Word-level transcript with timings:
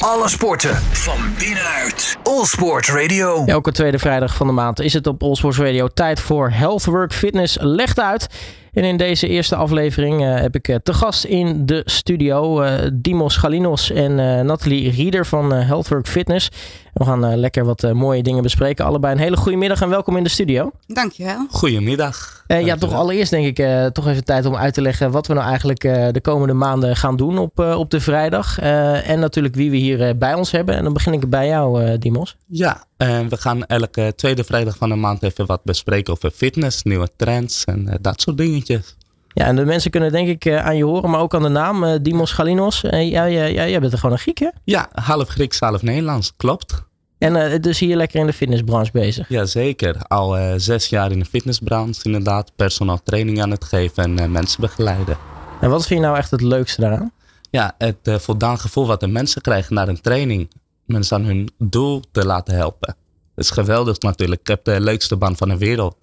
Alle 0.00 0.28
sporten 0.28 0.74
van 0.76 1.18
binnenuit. 1.38 2.16
All 2.22 2.44
Sport 2.44 2.88
Radio. 2.88 3.44
Elke 3.44 3.72
tweede 3.72 3.98
vrijdag 3.98 4.34
van 4.36 4.46
de 4.46 4.52
maand 4.52 4.80
is 4.80 4.92
het 4.92 5.06
op 5.06 5.22
All 5.22 5.34
Sports 5.34 5.58
Radio 5.58 5.88
tijd 5.88 6.20
voor 6.20 6.50
Health 6.50 6.84
Work 6.84 7.12
Fitness 7.12 7.56
Legt 7.60 8.00
Uit. 8.00 8.26
En 8.72 8.84
in 8.84 8.96
deze 8.96 9.28
eerste 9.28 9.56
aflevering 9.56 10.20
uh, 10.22 10.34
heb 10.34 10.54
ik 10.54 10.68
uh, 10.68 10.76
te 10.82 10.94
gast 10.94 11.24
in 11.24 11.66
de 11.66 11.82
studio 11.84 12.62
uh, 12.62 12.72
Dimos 12.92 13.36
Galinos 13.36 13.90
en 13.90 14.14
Nathalie 14.46 14.90
Rieder 14.90 15.26
van 15.26 15.52
Healthwork 15.52 16.06
Fitness. 16.06 16.48
We 16.92 17.04
gaan 17.04 17.34
lekker 17.34 17.64
wat 17.64 17.92
mooie 17.92 18.22
dingen 18.22 18.42
bespreken. 18.42 18.84
Allebei 18.84 19.14
een 19.14 19.20
hele 19.20 19.36
goede 19.36 19.58
middag 19.58 19.80
en 19.80 19.88
welkom 19.88 20.16
in 20.16 20.22
de 20.22 20.28
studio. 20.28 20.70
Dankjewel. 20.86 21.46
Goedemiddag. 21.50 22.44
ja, 22.46 22.76
toch 22.76 22.94
allereerst 22.94 23.30
denk 23.30 23.58
ik 23.58 23.92
toch 23.92 24.08
even 24.08 24.24
tijd 24.24 24.46
om 24.46 24.56
uit 24.56 24.74
te 24.74 24.82
leggen 24.82 25.10
wat 25.10 25.26
we 25.26 25.34
nou 25.34 25.46
eigenlijk 25.46 25.80
de 26.12 26.20
komende 26.22 26.54
maanden 26.54 26.96
gaan 26.96 27.16
doen 27.16 27.38
op, 27.38 27.58
op 27.58 27.90
de 27.90 28.00
vrijdag. 28.00 28.58
en 28.58 29.20
natuurlijk 29.20 29.54
wie 29.54 29.70
we 29.70 29.76
hier 29.76 30.18
bij 30.18 30.34
ons 30.34 30.50
hebben. 30.50 30.76
En 30.76 30.84
dan 30.84 30.92
begin 30.92 31.12
ik 31.12 31.30
bij 31.30 31.46
jou, 31.46 31.98
Dimos. 31.98 32.36
Ja, 32.46 32.84
en 33.00 33.28
we 33.28 33.36
gaan 33.36 33.66
elke 33.66 34.12
tweede 34.16 34.44
vrijdag 34.44 34.76
van 34.76 34.88
de 34.88 34.94
maand 34.94 35.22
even 35.22 35.46
wat 35.46 35.64
bespreken 35.64 36.12
over 36.12 36.30
fitness, 36.30 36.82
nieuwe 36.82 37.08
trends 37.16 37.64
en 37.64 37.98
dat 38.00 38.20
soort 38.20 38.36
dingetjes. 38.36 38.96
Ja, 39.28 39.44
en 39.44 39.56
de 39.56 39.64
mensen 39.64 39.90
kunnen 39.90 40.12
denk 40.12 40.28
ik 40.28 40.52
aan 40.52 40.76
je 40.76 40.84
horen, 40.84 41.10
maar 41.10 41.20
ook 41.20 41.34
aan 41.34 41.42
de 41.42 41.48
naam 41.48 41.84
uh, 41.84 41.94
Dimos 42.02 42.32
Galinos. 42.32 42.80
Jij, 42.80 43.08
jij, 43.08 43.52
jij 43.52 43.80
bent 43.80 43.92
er 43.92 43.98
gewoon 43.98 44.14
een 44.14 44.22
Griek, 44.22 44.38
hè? 44.38 44.48
Ja, 44.64 44.88
half 44.92 45.28
Grieks, 45.28 45.60
half 45.60 45.82
Nederlands, 45.82 46.32
klopt. 46.36 46.82
En 47.18 47.36
uh, 47.36 47.60
dus 47.60 47.78
hier 47.78 47.96
lekker 47.96 48.20
in 48.20 48.26
de 48.26 48.32
fitnessbranche 48.32 48.92
bezig? 48.92 49.28
Jazeker, 49.28 49.96
al 50.08 50.36
zes 50.56 50.88
jaar 50.88 51.12
in 51.12 51.18
de 51.18 51.24
fitnessbranche 51.24 52.00
inderdaad. 52.02 52.52
Personal 52.56 53.00
training 53.02 53.42
aan 53.42 53.50
het 53.50 53.64
geven 53.64 54.18
en 54.18 54.32
mensen 54.32 54.60
begeleiden. 54.60 55.16
En 55.60 55.70
wat 55.70 55.86
vind 55.86 56.00
je 56.00 56.06
nou 56.06 56.18
echt 56.18 56.30
het 56.30 56.40
leukste 56.40 56.80
daaraan? 56.80 57.12
Ja, 57.50 57.74
het 57.78 57.96
voldaan 58.02 58.58
gevoel 58.58 58.86
wat 58.86 59.00
de 59.00 59.06
mensen 59.06 59.42
krijgen 59.42 59.74
na 59.74 59.88
een 59.88 60.00
training. 60.00 60.50
Mensen 60.90 61.16
aan 61.16 61.24
hun 61.24 61.50
doel 61.58 62.02
te 62.12 62.26
laten 62.26 62.54
helpen. 62.54 62.96
Dat 63.34 63.44
is 63.44 63.50
geweldig 63.50 63.98
natuurlijk. 63.98 64.40
Ik 64.40 64.46
heb 64.46 64.64
de 64.64 64.80
leukste 64.80 65.16
baan 65.16 65.36
van 65.36 65.48
de 65.48 65.58
wereld. 65.58 65.96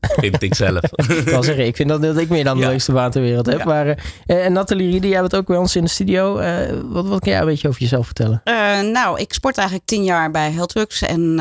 Vind 0.00 0.42
ik 0.42 0.54
zelf. 0.54 0.82
ik 1.22 1.24
wil 1.24 1.42
zeggen, 1.42 1.66
ik 1.66 1.76
vind 1.76 1.88
dat, 1.88 2.02
dat 2.02 2.16
ik 2.16 2.28
meer 2.28 2.44
dan 2.44 2.58
de 2.58 2.66
leukste 2.66 2.92
baan 2.92 3.10
ter 3.10 3.22
wereld 3.22 3.46
heb. 3.46 3.58
Ja. 3.58 3.64
Maar, 3.64 3.86
uh, 3.86 4.44
en 4.44 4.52
Nathalie 4.52 4.90
Riede, 4.90 5.08
jij 5.08 5.20
bent 5.20 5.36
ook 5.36 5.46
bij 5.46 5.56
ons 5.56 5.76
in 5.76 5.84
de 5.84 5.90
studio. 5.90 6.38
Uh, 6.38 6.80
wat, 6.84 7.06
wat 7.06 7.20
kan 7.20 7.32
jij 7.32 7.40
een 7.40 7.46
beetje 7.46 7.68
over 7.68 7.80
jezelf 7.80 8.06
vertellen? 8.06 8.40
Uh, 8.44 8.80
nou, 8.80 9.20
ik 9.20 9.32
sport 9.32 9.56
eigenlijk 9.56 9.86
tien 9.86 10.04
jaar 10.04 10.30
bij 10.30 10.50
Healthworks. 10.50 11.02
En 11.02 11.40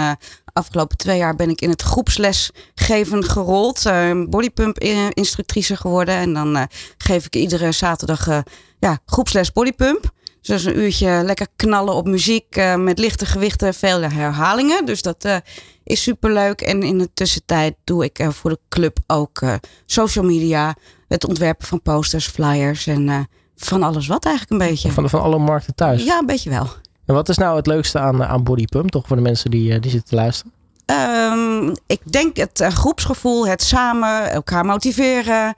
afgelopen 0.54 0.98
twee 0.98 1.18
jaar 1.18 1.36
ben 1.36 1.50
ik 1.50 1.62
in 1.62 1.70
het 1.70 1.82
groepslesgeven 1.82 3.24
gerold. 3.24 3.84
bodypump 4.30 4.78
instructrice 5.14 5.76
geworden. 5.76 6.16
En 6.16 6.34
dan 6.34 6.68
geef 6.98 7.26
ik 7.26 7.36
iedere 7.36 7.72
zaterdag 7.72 8.44
ja, 8.80 9.00
groepsles 9.06 9.52
bodypump. 9.52 10.12
Dus 10.42 10.64
een 10.64 10.78
uurtje 10.80 11.22
lekker 11.24 11.48
knallen 11.56 11.94
op 11.94 12.08
muziek 12.08 12.58
uh, 12.58 12.76
met 12.76 13.00
lichte 13.00 13.26
gewichten, 13.26 13.74
veel 13.74 14.02
herhalingen. 14.02 14.86
Dus 14.86 15.02
dat 15.02 15.26
uh, 15.26 15.36
is 15.84 16.02
superleuk. 16.02 16.62
En 16.62 16.84
in 16.84 16.98
de 16.98 17.10
tussentijd 17.14 17.76
doe 17.84 18.04
ik 18.04 18.20
uh, 18.20 18.30
voor 18.30 18.50
de 18.50 18.60
club 18.70 18.98
ook 19.08 19.42
social 19.86 20.26
media. 20.26 20.76
Het 21.08 21.28
ontwerpen 21.28 21.68
van 21.68 21.82
posters, 21.82 22.28
flyers 22.28 22.88
en 22.88 23.28
van 23.56 23.84
alles 23.84 24.08
wat 24.08 24.26
eigenlijk 24.26 24.62
een 24.62 24.70
beetje. 24.70 24.92
Van, 24.92 25.10
van 25.10 25.22
alle 25.22 25.38
markten 25.38 25.76
thuis? 25.76 26.04
Ja, 26.04 26.20
een 26.20 26.26
beetje 26.26 26.50
wel. 26.50 26.68
En 27.06 27.14
wat 27.14 27.30
is 27.30 27.38
nou 27.38 27.56
het 27.56 27.68
leukste 27.68 28.00
aan, 28.00 28.24
aan 28.24 28.44
Bodypump, 28.44 28.90
toch 28.90 29.08
voor 29.08 29.16
de 29.16 29.22
mensen 29.22 29.52
die, 29.52 29.80
die 29.80 29.92
zitten 29.92 30.10
te 30.10 30.16
luisteren? 30.16 30.54
Um, 30.86 31.76
ik 31.88 32.12
denk 32.12 32.38
het 32.38 32.64
groepsgevoel, 32.70 33.48
het 33.48 33.62
samen, 33.62 34.32
elkaar 34.32 34.66
motiveren. 34.66 35.54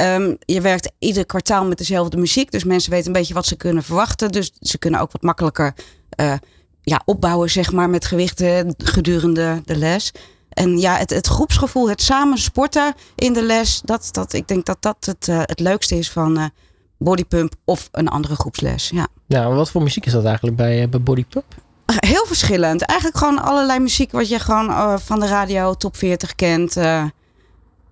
Um, 0.00 0.36
je 0.40 0.60
werkt 0.60 0.92
ieder 0.98 1.26
kwartaal 1.26 1.64
met 1.64 1.78
dezelfde 1.78 2.16
muziek. 2.16 2.50
Dus 2.50 2.64
mensen 2.64 2.90
weten 2.90 3.06
een 3.06 3.12
beetje 3.12 3.34
wat 3.34 3.46
ze 3.46 3.56
kunnen 3.56 3.82
verwachten. 3.82 4.32
Dus 4.32 4.52
ze 4.60 4.78
kunnen 4.78 5.00
ook 5.00 5.12
wat 5.12 5.22
makkelijker 5.22 5.74
uh, 6.20 6.32
ja, 6.82 7.02
opbouwen, 7.04 7.50
zeg 7.50 7.72
maar, 7.72 7.90
met 7.90 8.04
gewichten 8.04 8.74
gedurende 8.78 9.62
de 9.64 9.76
les. 9.76 10.12
En 10.48 10.78
ja, 10.78 10.96
het, 10.96 11.10
het 11.10 11.26
groepsgevoel, 11.26 11.88
het 11.88 12.02
samen 12.02 12.38
sporten 12.38 12.94
in 13.14 13.32
de 13.32 13.42
les. 13.42 13.80
Dat, 13.84 14.08
dat, 14.12 14.32
ik 14.32 14.48
denk 14.48 14.66
dat 14.66 14.76
dat 14.80 14.96
het, 15.00 15.28
uh, 15.28 15.38
het 15.42 15.60
leukste 15.60 15.98
is 15.98 16.10
van 16.10 16.38
uh, 16.38 16.44
bodypump 16.98 17.54
of 17.64 17.88
een 17.92 18.08
andere 18.08 18.34
groepsles. 18.34 18.90
Ja. 18.94 19.06
ja, 19.26 19.50
wat 19.50 19.70
voor 19.70 19.82
muziek 19.82 20.06
is 20.06 20.12
dat 20.12 20.24
eigenlijk 20.24 20.56
bij, 20.56 20.88
bij 20.88 21.00
bodypump? 21.00 21.54
Heel 21.86 22.26
verschillend. 22.26 22.82
Eigenlijk 22.82 23.18
gewoon 23.18 23.42
allerlei 23.42 23.78
muziek 23.78 24.12
wat 24.12 24.28
je 24.28 24.38
gewoon 24.38 25.00
van 25.00 25.20
de 25.20 25.26
radio 25.26 25.74
top 25.74 25.96
40 25.96 26.34
kent 26.34 26.76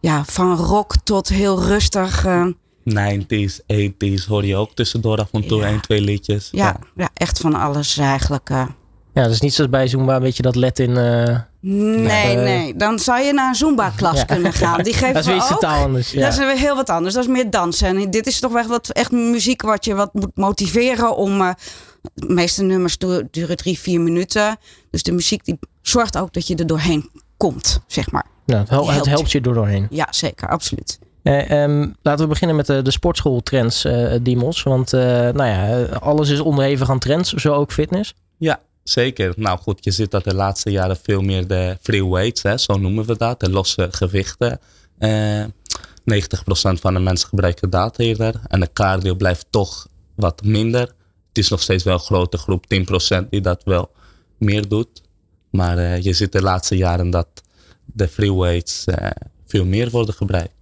ja, 0.04 0.24
van 0.24 0.56
rock 0.56 0.94
tot 1.04 1.28
heel 1.28 1.62
rustig. 1.62 2.26
Uh, 2.26 2.46
90s, 2.90 3.60
80s 3.72 4.26
hoor 4.26 4.44
je 4.44 4.56
ook 4.56 4.74
tussendoor 4.74 5.18
af 5.18 5.28
en 5.32 5.46
toe 5.46 5.60
ja. 5.60 5.66
één, 5.66 5.80
twee 5.80 6.00
liedjes. 6.00 6.48
Ja, 6.52 6.64
ja, 6.64 6.78
ja. 6.96 7.10
echt 7.14 7.38
van 7.38 7.54
alles 7.54 7.96
eigenlijk. 7.98 8.50
Uh. 8.50 8.66
Ja, 9.14 9.28
dus 9.28 9.40
niet 9.40 9.54
zoals 9.54 9.70
bij 9.70 9.86
Zumba, 9.86 10.20
weet 10.20 10.36
je 10.36 10.42
dat 10.42 10.56
let 10.56 10.78
in... 10.78 10.90
Uh, 10.90 11.38
nee, 11.60 12.36
nee. 12.36 12.76
Dan 12.76 12.98
zou 12.98 13.20
je 13.20 13.32
naar 13.32 13.48
een 13.48 13.54
Zumba-klas 13.54 14.16
ja. 14.16 14.24
kunnen 14.24 14.52
gaan. 14.52 14.82
Die 14.82 14.92
geven 15.02 15.14
dat 15.14 15.22
is 15.22 15.28
weer 15.28 15.42
ook. 15.42 15.48
totaal 15.48 15.84
anders. 15.84 16.10
Ja. 16.10 16.20
Dat 16.20 16.32
is 16.32 16.38
weer 16.38 16.58
heel 16.58 16.76
wat 16.76 16.90
anders. 16.90 17.14
Dat 17.14 17.24
is 17.24 17.30
meer 17.30 17.50
dansen. 17.50 17.88
En 17.88 18.10
dit 18.10 18.26
is 18.26 18.40
toch 18.40 18.52
wel 18.52 18.66
wat, 18.66 18.88
echt 18.88 19.10
muziek 19.10 19.62
wat 19.62 19.84
je 19.84 19.94
wat 19.94 20.14
moet 20.14 20.30
motiveren 20.36 21.16
om... 21.16 21.40
Uh, 21.40 21.50
de 22.14 22.32
meeste 22.32 22.62
nummers 22.62 22.98
duren 23.30 23.56
drie, 23.56 23.78
vier 23.78 24.00
minuten. 24.00 24.56
Dus 24.90 25.02
de 25.02 25.12
muziek 25.12 25.44
die 25.44 25.58
zorgt 25.82 26.18
ook 26.18 26.32
dat 26.32 26.46
je 26.46 26.54
er 26.54 26.66
doorheen 26.66 27.10
komt, 27.36 27.80
zeg 27.86 28.10
maar. 28.10 28.32
Nou, 28.46 28.60
het, 28.60 28.70
helpt, 28.70 28.94
het 28.94 29.06
helpt 29.06 29.32
je 29.32 29.40
door 29.40 29.54
doorheen. 29.54 29.86
Ja, 29.90 30.06
zeker, 30.10 30.48
absoluut. 30.48 30.98
Uh, 31.22 31.62
um, 31.62 31.96
laten 32.02 32.22
we 32.22 32.28
beginnen 32.30 32.56
met 32.56 32.66
de, 32.66 32.82
de 32.82 32.90
sportschooltrends, 32.90 33.84
uh, 33.84 34.14
Dimos. 34.22 34.62
Want 34.62 34.92
uh, 34.92 35.00
nou 35.00 35.44
ja, 35.44 35.84
alles 35.84 36.28
is 36.28 36.40
onderhevig 36.40 36.90
aan 36.90 36.98
trends, 36.98 37.32
zo 37.32 37.54
ook 37.54 37.72
fitness. 37.72 38.14
Ja, 38.36 38.60
zeker. 38.82 39.32
Nou 39.36 39.58
goed, 39.58 39.84
je 39.84 39.90
ziet 39.90 40.10
dat 40.10 40.24
de 40.24 40.34
laatste 40.34 40.70
jaren 40.70 40.96
veel 41.02 41.20
meer 41.20 41.46
de 41.46 41.78
free 41.82 42.08
weights, 42.08 42.42
hè, 42.42 42.58
zo 42.58 42.78
noemen 42.78 43.04
we 43.04 43.16
dat, 43.16 43.40
de 43.40 43.50
losse 43.50 43.88
gewichten. 43.90 44.60
90% 44.98 45.06
van 46.80 46.94
de 46.94 47.00
mensen 47.00 47.28
gebruiken 47.28 47.70
dat 47.70 47.98
eerder. 47.98 48.40
En 48.48 48.60
de 48.60 48.72
cardio 48.72 49.14
blijft 49.14 49.46
toch 49.50 49.86
wat 50.14 50.42
minder. 50.42 50.80
Het 51.28 51.38
is 51.38 51.48
nog 51.48 51.62
steeds 51.62 51.84
wel 51.84 51.94
een 51.94 52.00
grote 52.00 52.36
groep, 52.36 52.64
10% 53.22 53.28
die 53.30 53.40
dat 53.40 53.62
wel 53.64 53.90
meer 54.38 54.68
doet. 54.68 55.02
Maar 55.50 56.00
je 56.00 56.12
ziet 56.12 56.32
de 56.32 56.42
laatste 56.42 56.76
jaren 56.76 57.10
dat 57.10 57.28
de 57.84 58.08
free 58.08 58.34
weights 58.34 58.84
uh, 58.86 59.10
veel 59.46 59.64
meer 59.64 59.90
worden 59.90 60.14
gebruikt. 60.14 60.52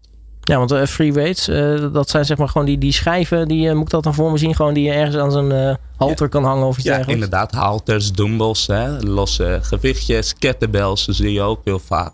Ja, 0.41 0.59
want 0.59 0.73
uh, 0.73 0.85
free 0.85 1.13
weights, 1.13 1.49
uh, 1.49 1.93
dat 1.93 2.11
zijn 2.11 2.25
zeg 2.25 2.37
maar 2.37 2.49
gewoon 2.49 2.67
die, 2.67 2.79
die 2.79 2.93
schijven, 2.93 3.49
die 3.49 3.75
moet 3.75 3.85
ik 3.85 3.91
dat 3.91 4.03
dan 4.03 4.15
voor 4.15 4.31
me 4.31 4.39
zien, 4.39 4.55
gewoon 4.55 4.75
die 4.75 4.85
je 4.85 4.93
ergens 4.93 5.17
aan 5.17 5.33
zo'n 5.33 5.79
halter 5.97 6.25
ja. 6.25 6.31
kan 6.31 6.45
hangen 6.45 6.67
of 6.67 6.77
iets 6.77 6.87
Ja, 6.87 7.07
inderdaad, 7.07 7.53
halters, 7.53 8.13
dumbbells, 8.13 8.67
hè, 8.67 9.01
losse 9.01 9.59
gewichtjes, 9.63 10.35
kettlebells 10.39 11.05
zie 11.05 11.33
je 11.33 11.41
ook 11.41 11.61
heel 11.65 11.79
vaak. 11.79 12.13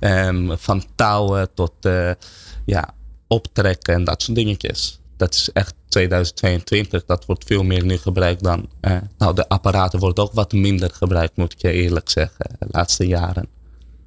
Um, 0.00 0.58
van 0.58 0.84
touwen 0.94 1.48
tot 1.54 1.72
ja, 2.64 2.94
optrekken 3.26 3.94
en 3.94 4.04
dat 4.04 4.22
soort 4.22 4.36
dingetjes. 4.36 5.00
Dat 5.16 5.34
is 5.34 5.50
echt 5.52 5.74
2022, 5.88 7.04
dat 7.04 7.24
wordt 7.24 7.44
veel 7.44 7.62
meer 7.62 7.84
nu 7.84 7.96
gebruikt 7.96 8.42
dan. 8.42 8.68
nou, 9.18 9.34
de 9.34 9.48
apparaten 9.48 9.98
worden 9.98 10.24
ook 10.24 10.32
wat 10.32 10.52
minder 10.52 10.90
gebruikt, 10.92 11.36
moet 11.36 11.52
ik 11.52 11.60
je 11.60 11.72
eerlijk 11.72 12.10
zeggen, 12.10 12.56
de 12.58 12.66
laatste 12.70 13.06
jaren. 13.06 13.55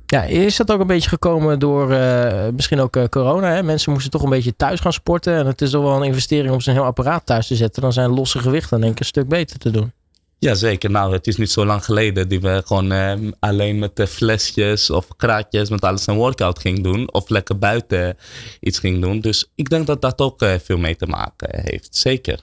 Ja, 0.09 0.23
is 0.23 0.55
dat 0.55 0.71
ook 0.71 0.79
een 0.79 0.87
beetje 0.87 1.09
gekomen 1.09 1.59
door 1.59 1.91
uh, 1.91 2.47
misschien 2.53 2.79
ook 2.79 2.95
uh, 2.95 3.03
corona? 3.09 3.53
Hè? 3.53 3.63
Mensen 3.63 3.91
moesten 3.91 4.11
toch 4.11 4.23
een 4.23 4.29
beetje 4.29 4.55
thuis 4.55 4.79
gaan 4.79 4.93
sporten. 4.93 5.33
En 5.33 5.45
het 5.45 5.61
is 5.61 5.69
toch 5.69 5.83
wel 5.83 5.95
een 5.95 6.03
investering 6.03 6.53
om 6.53 6.61
zo'n 6.61 6.73
heel 6.73 6.83
apparaat 6.83 7.25
thuis 7.25 7.47
te 7.47 7.55
zetten. 7.55 7.81
Dan 7.81 7.93
zijn 7.93 8.09
losse 8.09 8.39
gewichten 8.39 8.79
denk 8.79 8.93
ik 8.93 8.99
een 8.99 9.05
stuk 9.05 9.27
beter 9.27 9.57
te 9.57 9.71
doen. 9.71 9.91
Jazeker. 10.39 10.91
Nou, 10.91 11.13
het 11.13 11.27
is 11.27 11.37
niet 11.37 11.51
zo 11.51 11.65
lang 11.65 11.85
geleden 11.85 12.27
die 12.27 12.39
we 12.39 12.61
gewoon 12.65 12.91
uh, 12.91 13.13
alleen 13.39 13.79
met 13.79 13.95
de 13.95 14.07
flesjes 14.07 14.89
of 14.89 15.07
kraatjes 15.17 15.69
met 15.69 15.81
alles 15.81 16.07
een 16.07 16.15
workout 16.15 16.59
ging 16.59 16.83
doen. 16.83 17.13
Of 17.13 17.29
lekker 17.29 17.57
buiten 17.57 18.17
iets 18.59 18.79
ging 18.79 19.01
doen. 19.01 19.19
Dus 19.19 19.51
ik 19.55 19.69
denk 19.69 19.87
dat 19.87 20.01
dat 20.01 20.19
ook 20.19 20.45
veel 20.63 20.77
mee 20.77 20.95
te 20.95 21.05
maken 21.05 21.49
heeft. 21.63 21.95
Zeker. 21.95 22.39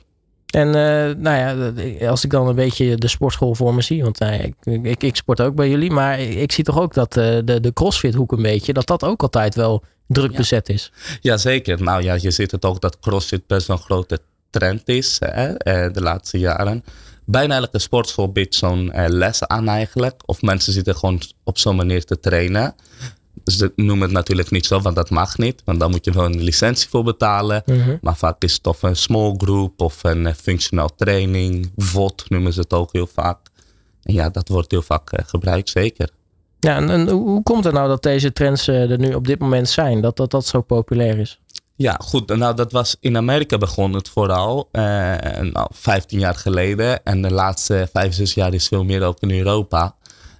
En 0.46 0.66
uh, 0.66 0.74
nou 1.22 1.68
ja, 1.98 2.08
als 2.08 2.24
ik 2.24 2.30
dan 2.30 2.48
een 2.48 2.54
beetje 2.54 2.96
de 2.96 3.08
sportschool 3.08 3.54
voor 3.54 3.74
me 3.74 3.82
zie, 3.82 4.02
want 4.02 4.22
uh, 4.22 4.44
ik, 4.44 4.54
ik, 4.82 5.02
ik, 5.02 5.16
sport 5.16 5.40
ook 5.40 5.54
bij 5.54 5.68
jullie, 5.68 5.90
maar 5.90 6.20
ik 6.20 6.52
zie 6.52 6.64
toch 6.64 6.80
ook 6.80 6.94
dat 6.94 7.16
uh, 7.16 7.38
de, 7.44 7.60
de 7.60 7.72
crossfit 7.72 8.14
hoek 8.14 8.32
een 8.32 8.42
beetje, 8.42 8.72
dat 8.72 8.86
dat 8.86 9.04
ook 9.04 9.22
altijd 9.22 9.54
wel 9.54 9.82
druk 10.06 10.30
ja. 10.30 10.36
bezet 10.36 10.68
is. 10.68 10.92
Jazeker. 11.20 11.82
Nou 11.82 12.02
ja, 12.02 12.16
je 12.20 12.30
ziet 12.30 12.50
het 12.50 12.64
ook 12.64 12.80
dat 12.80 12.98
crossfit 12.98 13.46
best 13.46 13.68
een 13.68 13.78
grote 13.78 14.18
trend 14.50 14.88
is 14.88 15.20
hè, 15.24 15.52
de 15.90 16.02
laatste 16.02 16.38
jaren. 16.38 16.84
Bijna 17.24 17.56
elke 17.56 17.78
sportschool 17.78 18.32
biedt 18.32 18.54
zo'n 18.54 18.92
les 19.06 19.46
aan 19.46 19.68
eigenlijk. 19.68 20.22
Of 20.26 20.42
mensen 20.42 20.72
zitten 20.72 20.96
gewoon 20.96 21.20
op 21.44 21.58
zo'n 21.58 21.76
manier 21.76 22.04
te 22.04 22.20
trainen. 22.20 22.74
Ze 23.46 23.72
noemen 23.76 24.00
het 24.00 24.10
natuurlijk 24.10 24.50
niet 24.50 24.66
zo, 24.66 24.80
want 24.80 24.96
dat 24.96 25.10
mag 25.10 25.38
niet. 25.38 25.62
Want 25.64 25.80
dan 25.80 25.90
moet 25.90 26.04
je 26.04 26.12
wel 26.12 26.24
een 26.24 26.42
licentie 26.42 26.88
voor 26.88 27.04
betalen. 27.04 27.62
Mhm. 27.66 27.76
Mm 27.76 27.84
-hmm. 27.84 27.98
Maar 28.00 28.16
vaak 28.16 28.42
is 28.42 28.52
het 28.52 28.66
of 28.66 28.82
een 28.82 28.96
small 28.96 29.34
group 29.36 29.80
of 29.80 30.04
een 30.04 30.26
uh, 30.26 30.32
functional 30.32 30.94
training. 30.96 31.72
VOD 31.76 32.24
noemen 32.28 32.52
ze 32.52 32.60
het 32.60 32.72
ook 32.72 32.92
heel 32.92 33.08
vaak. 33.12 33.38
En 34.02 34.14
ja, 34.14 34.30
dat 34.30 34.48
wordt 34.48 34.70
heel 34.70 34.82
vaak 34.82 35.12
uh, 35.12 35.26
gebruikt, 35.26 35.68
zeker. 35.68 36.08
Ja, 36.60 36.76
en, 36.76 36.90
en, 36.90 37.08
hoe 37.08 37.42
komt 37.42 37.64
het 37.64 37.74
nou 37.74 37.88
dat 37.88 38.02
deze 38.02 38.32
trends 38.32 38.68
uh, 38.68 38.90
er 38.90 38.98
nu 38.98 39.14
op 39.14 39.26
dit 39.26 39.38
moment 39.38 39.68
zijn? 39.68 40.00
Dat, 40.00 40.16
dat 40.16 40.30
dat 40.30 40.46
zo 40.46 40.60
populair 40.60 41.18
is? 41.18 41.40
Ja, 41.76 42.00
goed. 42.04 42.36
Nou, 42.36 42.54
dat 42.54 42.72
was 42.72 42.96
in 43.00 43.16
Amerika 43.16 43.58
begon 43.58 43.92
het 43.92 44.08
vooral. 44.08 44.68
Uh, 44.72 44.82
nou, 45.40 45.68
15 45.70 46.18
jaar 46.18 46.34
geleden. 46.34 47.04
En 47.04 47.22
de 47.22 47.30
laatste 47.30 47.88
5, 47.92 48.14
6 48.14 48.34
jaar 48.34 48.54
is 48.54 48.68
veel 48.68 48.84
meer 48.84 49.02
ook 49.02 49.20
in 49.20 49.30
Europa. 49.30 49.95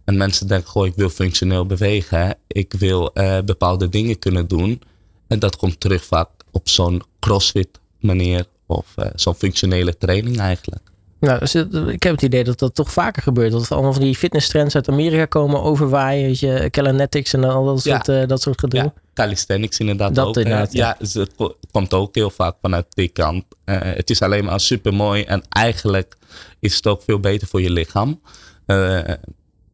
En 0.07 0.17
mensen 0.17 0.47
denken, 0.47 0.69
goh, 0.69 0.87
ik 0.87 0.95
wil 0.97 1.09
functioneel 1.09 1.67
bewegen. 1.67 2.35
Ik 2.47 2.73
wil 2.73 3.11
uh, 3.15 3.39
bepaalde 3.45 3.89
dingen 3.89 4.19
kunnen 4.19 4.49
doen. 4.49 4.83
En 5.29 5.39
dat 5.39 5.57
komt 5.57 5.81
terug 5.81 6.05
vaak 6.05 6.29
op 6.51 6.69
zo'n 6.69 7.03
crossfit 7.21 7.69
manier. 8.01 8.45
Of 8.67 8.87
uh, 8.97 9.07
zo'n 9.15 9.35
functionele 9.35 9.99
training 9.99 10.39
eigenlijk. 10.39 10.83
Nou, 11.21 11.39
dus 11.39 11.55
ik 11.55 12.03
heb 12.03 12.13
het 12.13 12.23
idee 12.23 12.45
dat 12.45 12.59
dat 12.59 12.75
toch 12.75 12.93
vaker 12.93 13.23
gebeurt. 13.23 13.53
Dat 13.53 13.71
allemaal 13.71 13.93
van 13.93 14.03
die 14.03 14.15
fitnesstrends 14.15 14.75
uit 14.75 14.89
Amerika 14.89 15.25
komen 15.25 15.63
overwaaien. 15.63 16.27
Weet 16.27 16.39
je, 16.39 16.69
Calinetics 16.71 17.33
en 17.33 17.45
al 17.45 17.65
dat 17.65 17.83
soort, 17.83 18.07
ja. 18.07 18.23
uh, 18.23 18.29
dat 18.29 18.43
soort 18.43 18.61
gedoe. 18.61 18.81
Ja, 18.81 18.93
calisthenics 19.15 19.79
inderdaad 19.79 20.15
dat 20.15 20.27
ook. 20.27 20.37
Inderdaad, 20.37 20.73
ja, 20.73 20.97
ja 20.99 21.21
het 21.21 21.33
komt 21.71 21.95
ook 21.95 22.15
heel 22.15 22.31
vaak 22.31 22.57
vanuit 22.63 22.87
die 22.89 23.09
kant. 23.09 23.45
Het 23.65 24.11
is 24.11 24.23
alleen 24.23 24.45
maar 24.45 24.61
super 24.61 24.95
mooi. 24.95 25.23
En 25.23 25.43
eigenlijk 25.49 26.17
is 26.61 26.77
het 26.77 26.87
ook 26.87 27.03
veel 27.03 27.21
beter 27.21 27.49
voor 27.49 27.63
je 27.63 27.71
lichaam. 27.71 28.21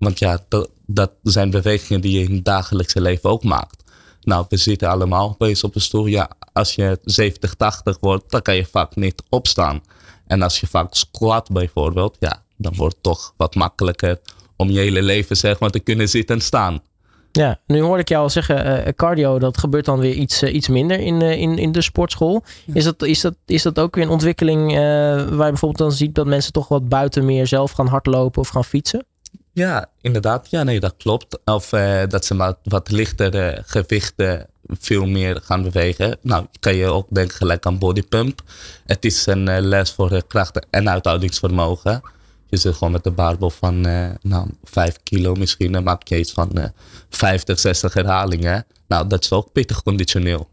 Want 0.02 0.18
ja, 0.18 0.38
dat, 0.86 1.12
zijn 1.22 1.50
bewegingen 1.50 2.00
die 2.00 2.18
je 2.18 2.24
in 2.24 2.34
het 2.34 2.44
dagelijkse 2.44 3.00
leven 3.00 3.30
ook 3.30 3.44
maakt. 3.44 3.82
Nou, 4.20 4.46
we 4.48 4.56
zitten 4.56 4.88
allemaal 4.88 5.28
opeens 5.28 5.64
op 5.64 5.74
een 5.74 5.80
stoel. 5.80 6.06
Ja, 6.06 6.30
als 6.52 6.74
je 6.74 6.98
70, 7.04 7.54
80 7.54 7.96
wordt, 8.00 8.30
dan 8.30 8.42
kan 8.42 8.56
je 8.56 8.64
vaak 8.64 8.96
niet 8.96 9.22
opstaan. 9.28 9.82
En 10.26 10.42
als 10.42 10.60
je 10.60 10.66
vaak 10.66 10.94
squat 10.94 11.50
bijvoorbeeld, 11.52 12.16
ja, 12.20 12.42
dan 12.56 12.72
wordt 12.76 12.94
het 12.94 13.02
toch 13.02 13.34
wat 13.36 13.54
makkelijker 13.54 14.20
om 14.56 14.70
je 14.70 14.78
hele 14.78 15.02
leven 15.02 15.36
zeg 15.36 15.58
maar 15.58 15.70
te 15.70 15.80
kunnen 15.80 16.08
zitten 16.08 16.36
en 16.36 16.42
staan. 16.42 16.82
Ja, 17.32 17.60
nu 17.66 17.80
hoorde 17.80 18.00
ik 18.00 18.08
jou 18.08 18.22
al 18.22 18.30
zeggen, 18.30 18.86
uh, 18.86 18.92
cardio, 18.96 19.38
dat 19.38 19.58
gebeurt 19.58 19.84
dan 19.84 19.98
weer 19.98 20.14
iets, 20.14 20.42
uh, 20.42 20.54
iets 20.54 20.68
minder 20.68 21.00
in, 21.00 21.22
uh, 21.22 21.40
in, 21.40 21.58
in 21.58 21.72
de 21.72 21.82
sportschool. 21.82 22.42
Is 22.72 22.84
dat, 22.84 23.02
is, 23.02 23.20
dat, 23.20 23.34
is 23.46 23.62
dat 23.62 23.78
ook 23.78 23.94
weer 23.94 24.04
een 24.04 24.10
ontwikkeling 24.10 24.74
waar 24.74 25.26
je 25.26 25.34
bijvoorbeeld 25.36 25.78
dan 25.78 25.92
ziet 25.92 26.14
dat 26.14 26.26
mensen 26.26 26.52
toch 26.52 26.68
wat 26.68 26.88
buiten 26.88 27.24
meer 27.24 27.46
zelf 27.46 27.70
gaan 27.70 27.86
hardlopen 27.86 28.40
of 28.40 28.48
gaan 28.48 28.64
fietsen? 28.64 29.06
Ja, 29.52 29.86
inderdaad. 30.00 30.50
Ja, 30.50 30.62
nee, 30.62 30.80
dat 30.80 30.94
klopt. 30.96 31.38
Of 31.44 31.68
dat 32.08 32.24
ze 32.24 32.34
maar 32.34 32.54
wat 32.62 32.90
lichtere 32.90 33.62
gewichten 33.66 34.46
veel 34.68 35.06
meer 35.06 35.40
gaan 35.42 35.62
bewegen. 35.62 36.18
Nou, 36.22 36.46
kan 36.60 36.74
je 36.74 36.86
ook 36.86 37.06
denken 37.10 37.36
gelijk 37.36 37.66
aan 37.66 37.78
bodypump. 37.78 38.42
Het 38.86 39.04
is 39.04 39.26
een 39.26 39.48
uh, 39.48 39.56
les 39.58 39.90
voor 39.90 40.12
uh, 40.12 40.20
krachten 40.26 40.66
en 40.70 40.90
uithoudingsvermogen. 40.90 42.00
Je 42.46 42.56
zit 42.56 42.74
gewoon 42.74 42.92
met 42.92 43.04
de 43.04 43.10
barbel 43.10 43.50
van 43.50 43.80
nou, 44.22 44.48
5 44.64 44.96
kilo 45.02 45.34
misschien. 45.34 45.72
Dan 45.72 45.82
maak 45.82 46.08
je 46.08 46.18
iets 46.18 46.32
van 46.32 46.72
50, 47.10 47.58
60 47.58 47.94
herhalingen. 47.94 48.66
Nou, 48.88 49.06
dat 49.06 49.22
is 49.22 49.32
ook 49.32 49.52
pittig 49.52 49.82
conditioneel. 49.82 50.48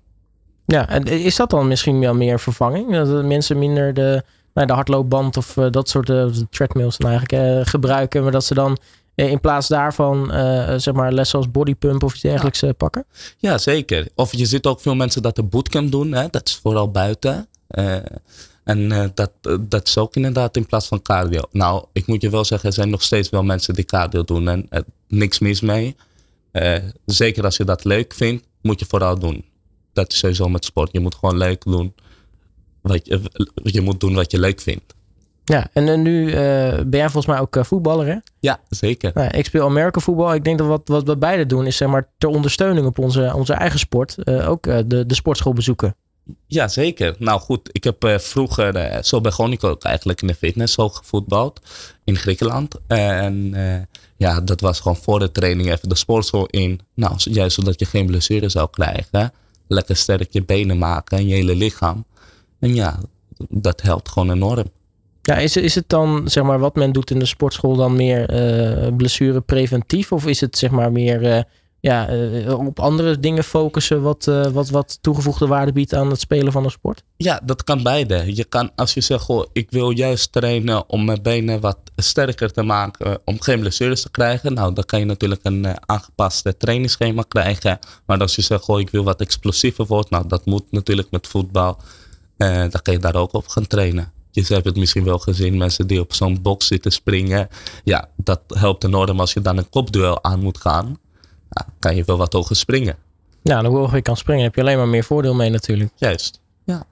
Ja, 0.66 0.90
en 0.90 1.04
is 1.04 1.36
dat 1.36 1.50
dan 1.50 1.68
misschien 1.68 2.00
wel 2.00 2.16
meer 2.16 2.40
vervanging? 2.40 2.94
Dat 2.94 3.26
mensen 3.26 3.60
minder 3.60 3.94
de, 3.94 4.24
nou, 4.66 4.68
de 4.68 4.74
hardloopband 4.74 5.38
of 5.38 5.54
dat 5.72 5.90
soort 5.90 6.12
treadmills 6.50 6.98
dan 6.98 7.10
eigenlijk 7.10 7.68
gebruiken. 7.68 8.24
Maar 8.24 8.32
dat 8.32 8.44
ze 8.44 8.54
dan 8.54 8.78
eh, 9.20 9.30
in 9.30 9.40
plaats 9.40 9.68
daarvan 9.68 10.36
uh, 10.36 10.74
zeg 10.78 10.94
maar 10.94 11.12
lessen 11.12 11.38
als 11.38 11.52
bodypump 11.52 12.04
of 12.04 12.14
iets 12.14 12.22
dergelijks 12.22 12.64
pakken? 12.78 13.06
Ja, 13.38 13.58
zeker. 13.58 14.08
Of 14.16 14.36
je 14.36 14.46
ziet 14.46 14.66
ook 14.66 14.82
veel 14.82 14.96
mensen 14.96 15.22
dat 15.22 15.36
de 15.36 15.44
bootcamp 15.44 15.92
doen. 15.92 16.12
Hè? 16.12 16.28
Dat 16.32 16.48
is 16.48 16.56
vooral 16.56 16.92
buiten. 16.92 17.48
Uh, 17.70 17.96
en 18.64 19.12
dat, 19.14 19.32
dat 19.60 19.88
is 19.88 19.98
ook 19.98 20.16
inderdaad 20.16 20.56
in 20.56 20.66
plaats 20.66 20.88
van 20.88 21.02
cardio. 21.02 21.42
Nou, 21.52 21.86
ik 21.94 22.08
moet 22.08 22.22
je 22.22 22.30
wel 22.30 22.46
zeggen, 22.46 22.70
er 22.70 22.76
zijn 22.76 22.90
nog 22.90 23.02
steeds 23.02 23.30
wel 23.30 23.44
mensen 23.44 23.74
die 23.74 23.86
cardio 23.86 24.24
doen. 24.24 24.48
En 24.48 24.86
niks 25.08 25.40
mis 25.40 25.62
mee. 25.62 25.96
zeker 27.06 27.44
als 27.44 27.58
je 27.58 27.64
dat 27.64 27.84
leuk 27.84 28.14
vindt, 28.14 28.46
moet 28.62 28.80
je 28.80 28.86
vooral 28.86 29.20
doen. 29.20 29.46
Dat 29.94 30.12
is 30.12 30.18
sowieso 30.18 30.50
met 30.50 30.66
sport. 30.66 30.90
Je 30.92 31.00
moet 31.00 31.16
gewoon 31.16 31.38
leuk 31.38 31.64
doen. 31.64 31.94
Wat 32.90 33.06
je, 33.06 33.22
je 33.64 33.82
moet 33.82 34.00
doen 34.00 34.14
wat 34.14 34.32
je 34.32 34.40
leuk 34.40 34.62
vindt. 34.62 34.96
Ja, 35.44 35.70
en 35.74 36.02
nu 36.02 36.26
uh, 36.26 36.34
ben 36.76 37.00
jij 37.00 37.10
volgens 37.10 37.26
mij 37.26 37.40
ook 37.40 37.56
uh, 37.56 37.64
voetballer, 37.64 38.06
hè? 38.06 38.16
Ja, 38.40 38.60
zeker. 38.70 39.12
Nou, 39.14 39.30
ik 39.38 39.46
speel 39.46 39.66
Amerika 39.66 40.00
voetbal. 40.00 40.34
Ik 40.34 40.44
denk 40.44 40.58
dat 40.58 40.68
wat, 40.68 40.82
wat 40.86 41.04
we 41.04 41.18
beide 41.18 41.46
doen 41.46 41.66
is 41.66 41.78
zeg 41.78 41.88
maar 41.88 42.10
ter 42.18 42.30
ondersteuning 42.30 42.86
op 42.86 43.00
onze, 43.00 43.34
onze 43.36 43.54
eigen 43.54 43.80
sport 43.80 44.16
uh, 44.24 44.50
ook 44.50 44.64
de, 44.64 45.06
de 45.06 45.16
sportschool 45.16 45.54
bezoeken. 45.54 45.96
Ja, 46.48 46.68
zeker. 46.68 47.16
Nou 47.20 47.40
goed, 47.40 47.70
ik 47.72 47.84
heb 47.84 48.20
vroeger, 48.22 49.00
zo 49.06 49.22
begon 49.22 49.52
ik 49.52 49.64
ook 49.64 49.84
eigenlijk 49.84 50.22
in 50.22 50.28
de 50.28 50.36
fitness 50.36 50.74
zo 50.74 50.90
gevoetbald 50.90 51.62
in 52.04 52.16
Griekenland. 52.16 52.76
En 52.88 53.56
ja, 54.18 54.42
dat 54.42 54.62
was 54.62 54.80
gewoon 54.80 54.98
voor 54.98 55.20
de 55.20 55.32
training 55.32 55.72
even 55.72 55.90
de 55.90 55.96
sportschool 55.96 56.46
in. 56.46 56.80
Nou, 56.94 57.16
juist 57.18 57.56
zodat 57.56 57.80
je 57.80 57.86
geen 57.86 58.06
blessure 58.06 58.50
zou 58.50 58.70
krijgen. 58.72 59.32
Lekker 59.68 59.96
sterk 59.96 60.34
je 60.34 60.44
benen 60.44 60.78
maken 60.78 61.18
en 61.18 61.28
je 61.28 61.36
hele 61.36 61.56
lichaam. 61.56 62.06
En 62.60 62.76
ja, 62.76 63.00
dat 63.50 63.82
helpt 63.82 64.10
gewoon 64.10 64.32
enorm. 64.32 64.66
Ja, 65.22 65.36
is, 65.36 65.58
is 65.58 65.76
het 65.76 65.90
dan, 65.90 66.30
zeg 66.30 66.44
maar, 66.44 66.60
wat 66.60 66.76
men 66.76 66.92
doet 66.92 67.12
in 67.12 67.20
de 67.20 67.26
sportschool 67.26 67.76
dan 67.76 67.96
meer 67.96 68.34
uh, 68.88 68.96
blessure 68.96 69.42
preventief? 69.42 70.12
Of 70.12 70.26
is 70.26 70.42
het, 70.42 70.58
zeg 70.58 70.72
maar, 70.72 70.92
meer 70.92 71.24
uh, 71.24 71.42
ja, 71.80 72.14
uh, 72.14 72.60
op 72.60 72.80
andere 72.80 73.20
dingen 73.20 73.44
focussen 73.44 74.02
wat, 74.02 74.26
wat, 74.52 74.70
wat 74.70 74.98
toegevoegde 75.02 75.48
waarde 75.48 75.72
biedt 75.72 75.94
aan 75.94 76.10
het 76.10 76.20
spelen 76.20 76.52
van 76.52 76.64
een 76.64 76.72
sport? 76.72 77.04
Ja, 77.18 77.42
dat 77.44 77.64
kan 77.64 77.84
beide. 77.84 78.36
Je 78.36 78.44
kan, 78.44 78.72
als 78.76 78.94
je 78.94 79.02
zegt, 79.02 79.24
goh, 79.24 79.46
ik 79.54 79.72
wil 79.72 79.90
juist 79.90 80.32
trainen 80.32 80.90
om 80.90 81.06
mijn 81.06 81.22
benen 81.22 81.60
wat 81.60 81.78
sterker 81.96 82.52
te 82.52 82.64
maken, 82.64 83.20
om 83.26 83.42
geen 83.42 83.60
blessures 83.60 84.02
te 84.02 84.12
krijgen. 84.12 84.54
Nou, 84.54 84.74
dan 84.74 84.84
kan 84.84 85.00
je 85.00 85.06
natuurlijk 85.06 85.42
een 85.44 85.68
aangepaste 85.86 86.58
trainingsschema 86.58 87.24
krijgen. 87.28 87.80
Maar 88.06 88.20
als 88.20 88.36
je 88.36 88.42
zegt, 88.42 88.64
goh, 88.64 88.80
ik 88.80 88.90
wil 88.90 89.04
wat 89.04 89.22
explosiever 89.22 89.86
worden, 89.86 90.10
nou, 90.12 90.28
dat 90.28 90.46
moet 90.46 90.72
natuurlijk 90.72 91.12
met 91.12 91.28
voetbal. 91.28 91.78
Dan 92.48 92.82
kan 92.82 92.94
je 92.94 93.00
daar 93.00 93.16
ook 93.16 93.34
op 93.34 93.48
gaan 93.48 93.68
trainen. 93.68 94.12
Je 94.32 94.46
hebt 94.48 94.66
het 94.66 94.78
misschien 94.78 95.04
wel 95.04 95.20
gezien, 95.20 95.58
mensen 95.58 95.88
die 95.88 96.00
op 96.00 96.14
zo'n 96.14 96.42
box 96.42 96.68
zitten 96.68 96.92
springen. 96.92 97.48
Ja, 97.84 98.10
dat 98.16 98.42
helpt 98.48 98.84
enorm 98.84 99.20
als 99.20 99.34
je 99.34 99.42
dan 99.42 99.58
een 99.58 99.70
kopduel 99.70 100.24
aan 100.24 100.40
moet 100.40 100.58
gaan. 100.58 100.98
Ja, 101.50 101.66
kan 101.80 101.96
je 101.96 102.04
wel 102.06 102.18
wat 102.18 102.34
hoger 102.34 102.56
springen. 102.56 102.96
Ja, 103.42 103.66
hoe 103.66 103.78
hoger 103.78 103.96
je 103.96 104.02
kan 104.02 104.18
springen 104.18 104.44
heb 104.44 104.56
je 104.56 104.62
alleen 104.62 104.78
maar 104.78 104.88
meer 104.88 105.04
voordeel 105.04 105.34
mee 105.34 105.50
natuurlijk. 105.50 105.92
Juist, 105.96 106.40
ja. 106.64 106.84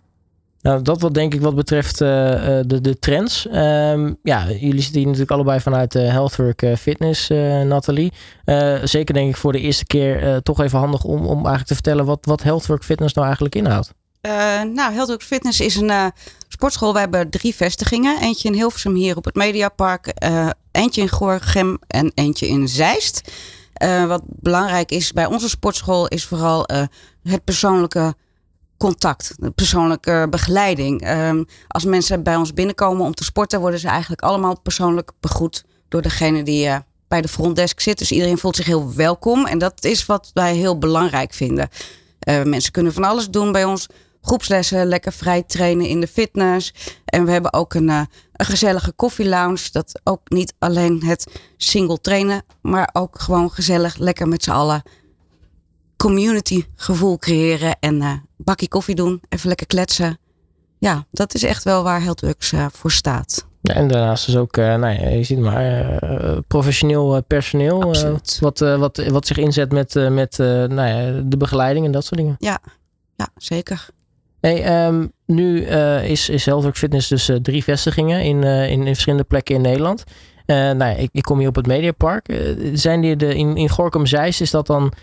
Nou, 0.61 0.81
dat 0.81 1.01
wat 1.01 1.13
denk 1.13 1.33
ik 1.33 1.41
wat 1.41 1.55
betreft 1.55 2.01
uh, 2.01 2.07
de, 2.65 2.81
de 2.81 2.99
trends. 2.99 3.47
Um, 3.53 4.17
ja, 4.23 4.47
jullie 4.47 4.81
zitten 4.81 4.97
hier 4.97 5.05
natuurlijk 5.05 5.31
allebei 5.31 5.59
vanuit 5.59 5.95
uh, 5.95 6.09
Healthwork 6.11 6.61
uh, 6.61 6.75
Fitness, 6.75 7.27
Nathalie. 7.65 8.13
zeker 8.83 9.13
denk 9.13 9.29
ik 9.29 9.37
voor 9.37 9.51
de 9.51 9.59
eerste 9.59 9.85
keer 9.85 10.41
toch 10.41 10.61
even 10.61 10.79
handig 10.79 11.03
om, 11.03 11.19
om 11.25 11.35
eigenlijk 11.35 11.67
te 11.67 11.73
vertellen 11.73 12.05
wat, 12.05 12.19
wat 12.21 12.43
Healthwork 12.43 12.83
Fitness 12.83 13.13
nou 13.13 13.25
eigenlijk 13.25 13.55
inhoudt. 13.55 13.93
Uh, 14.21 14.61
nou, 14.61 14.93
Heldhoek 14.93 15.21
Fitness 15.21 15.59
is 15.59 15.75
een 15.75 15.89
uh, 15.89 16.05
sportschool. 16.47 16.93
We 16.93 16.99
hebben 16.99 17.29
drie 17.29 17.55
vestigingen. 17.55 18.21
Eentje 18.21 18.47
in 18.47 18.53
Hilversum 18.53 18.95
hier 18.95 19.17
op 19.17 19.25
het 19.25 19.35
Mediapark. 19.35 20.13
Uh, 20.23 20.49
eentje 20.71 21.01
in 21.01 21.09
Gorinchem 21.09 21.77
en 21.87 22.11
eentje 22.15 22.47
in 22.47 22.67
Zeist. 22.67 23.31
wat 24.07 24.21
belangrijk 24.25 24.91
is 24.91 25.13
bij 25.13 25.25
onze 25.25 25.49
sportschool 25.49 26.07
is 26.07 26.25
vooral 26.25 26.69
het 27.23 27.43
persoonlijke 27.43 28.15
contact. 28.77 29.33
De 29.37 29.51
persoonlijke 29.51 30.27
begeleiding. 30.29 31.01
Ehm, 31.01 31.43
als 31.67 31.85
mensen 31.85 32.23
bij 32.23 32.35
ons 32.35 32.53
binnenkomen 32.53 33.05
om 33.05 33.13
te 33.13 33.23
sporten, 33.23 33.59
worden 33.59 33.79
ze 33.79 33.87
eigenlijk 33.87 34.21
allemaal 34.21 34.61
persoonlijk 34.61 35.11
begroet 35.19 35.65
door 35.89 36.01
degene 36.01 36.43
die 36.43 36.69
bij 37.07 37.21
de 37.21 37.27
frontdesk 37.27 37.79
zit. 37.79 37.97
Dus 37.97 38.11
iedereen 38.11 38.37
voelt 38.37 38.55
zich 38.55 38.65
heel 38.65 38.93
welkom. 38.95 39.45
En 39.45 39.57
dat 39.57 39.83
is 39.83 40.05
wat 40.05 40.31
wij 40.33 40.55
heel 40.55 40.77
belangrijk 40.77 41.33
vinden. 41.33 41.69
mensen 42.43 42.71
kunnen 42.71 42.93
van 42.93 43.03
alles 43.03 43.29
doen 43.29 43.51
bij 43.51 43.63
ons 43.65 43.87
groepslessen, 44.27 44.85
lekker 44.85 45.13
vrij 45.13 45.43
trainen 45.43 45.87
in 45.87 45.99
de 45.99 46.07
fitness. 46.07 46.73
En 47.05 47.25
we 47.25 47.31
hebben 47.31 47.53
ook 47.53 47.73
een, 47.73 47.89
uh, 47.89 48.01
een 48.33 48.45
gezellige 48.45 48.91
koffielounge. 48.91 49.69
Dat 49.71 49.99
ook 50.03 50.21
niet 50.29 50.53
alleen 50.59 51.03
het 51.03 51.27
single 51.57 52.01
trainen, 52.01 52.43
maar 52.61 52.89
ook 52.93 53.19
gewoon 53.19 53.51
gezellig 53.51 53.97
lekker 53.97 54.27
met 54.27 54.43
z'n 54.43 54.51
allen 54.51 54.81
community 55.97 56.65
gevoel 56.75 57.17
creëren. 57.17 57.77
En 57.79 57.95
uh, 57.95 58.11
bakje 58.37 58.67
koffie 58.67 58.95
doen, 58.95 59.21
even 59.29 59.47
lekker 59.47 59.67
kletsen. 59.67 60.19
Ja, 60.79 61.05
dat 61.11 61.33
is 61.33 61.43
echt 61.43 61.63
wel 61.63 61.83
waar 61.83 62.01
Healthworks 62.01 62.51
uh, 62.51 62.65
voor 62.71 62.91
staat. 62.91 63.45
Ja, 63.61 63.73
en 63.73 63.87
daarnaast 63.87 64.27
is 64.27 64.37
ook, 64.37 64.57
uh, 64.57 64.65
nou 64.65 65.01
ja, 65.01 65.09
je 65.09 65.23
ziet 65.23 65.39
maar, 65.39 66.03
uh, 66.03 66.37
professioneel 66.47 67.23
personeel. 67.23 67.93
wat, 68.39 68.59
wat, 68.59 68.97
wat 69.07 69.27
zich 69.27 69.37
inzet 69.37 69.71
met, 69.71 69.93
met 69.93 70.37
nou 70.37 70.75
ja, 70.75 71.21
de 71.25 71.37
begeleiding 71.37 71.85
en 71.85 71.91
dat 71.91 72.05
soort 72.05 72.19
dingen. 72.19 72.35
Ja, 72.39 72.59
ja 73.15 73.27
zeker. 73.35 73.87
Hey, 74.39 74.87
um, 74.87 75.11
nu 75.25 75.65
uh, 75.65 76.09
is, 76.09 76.29
is 76.29 76.45
Healthwork 76.45 76.77
Fitness 76.77 77.07
dus 77.07 77.29
uh, 77.29 77.35
drie 77.35 77.63
vestigingen 77.63 78.23
in, 78.23 78.41
uh, 78.43 78.69
in, 78.69 78.79
in, 78.79 78.85
verschillende 78.85 79.23
plekken 79.23 79.55
in 79.55 79.61
Nederland. 79.61 80.03
nou 80.45 80.77
ja, 80.77 80.95
ik, 80.95 81.09
ik, 81.11 81.23
kom 81.23 81.39
hier 81.39 81.47
op 81.47 81.55
het 81.55 81.67
Mediapark. 81.67 82.39
zijn 82.73 83.01
die 83.01 83.15
de, 83.15 83.35
in, 83.35 83.57
in 83.57 83.69
Gorkum 83.69 84.05
Zeist, 84.05 84.41
is 84.41 84.51
dat 84.51 84.67
dan 84.67 84.93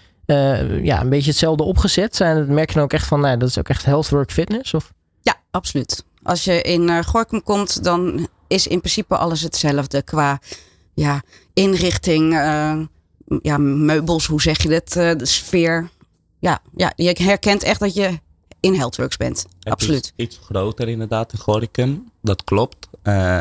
ja, 0.82 1.00
een 1.00 1.08
beetje 1.08 1.30
hetzelfde 1.30 1.62
opgezet? 1.62 2.16
Zijn, 2.16 2.54
merk 2.54 2.68
je 2.68 2.74
dan 2.74 2.84
ook 2.84 2.92
echt 2.92 3.06
van, 3.06 3.20
nou, 3.20 3.36
dat 3.36 3.48
is 3.48 3.58
ook 3.58 3.68
echt 3.68 3.84
Healthwork 3.84 4.32
Fitness? 4.32 4.74
Of? 4.74 4.92
Ja, 5.22 5.34
absoluut. 5.50 6.04
Als 6.22 6.44
je 6.44 6.62
in 6.62 7.04
Gorkum 7.04 7.42
komt, 7.42 7.84
dan 7.84 8.28
is 8.46 8.66
in 8.66 8.78
principe 8.78 9.16
alles 9.16 9.40
hetzelfde 9.40 10.02
qua 10.02 10.40
ja, 10.94 11.22
inrichting, 11.52 12.32
ja, 13.42 13.58
meubels, 13.58 14.26
hoe 14.26 14.42
zeg 14.42 14.62
je 14.62 14.68
dat, 14.68 15.18
de 15.18 15.26
sfeer. 15.26 15.90
Ja, 16.38 16.60
ja, 16.76 16.92
je 16.96 17.16
herkent 17.22 17.62
echt 17.62 17.80
dat 17.80 17.94
je 17.94 18.18
in 18.64 18.74
Healthworks 18.74 19.16
bent. 19.16 19.46
Het 19.58 19.72
Absoluut. 19.72 20.12
is 20.16 20.24
iets 20.24 20.40
groter 20.44 20.88
inderdaad 20.88 21.32
in 21.32 21.38
Gorinchem, 21.38 22.10
dat 22.22 22.44
klopt. 22.44 22.88
Eh, 23.02 23.38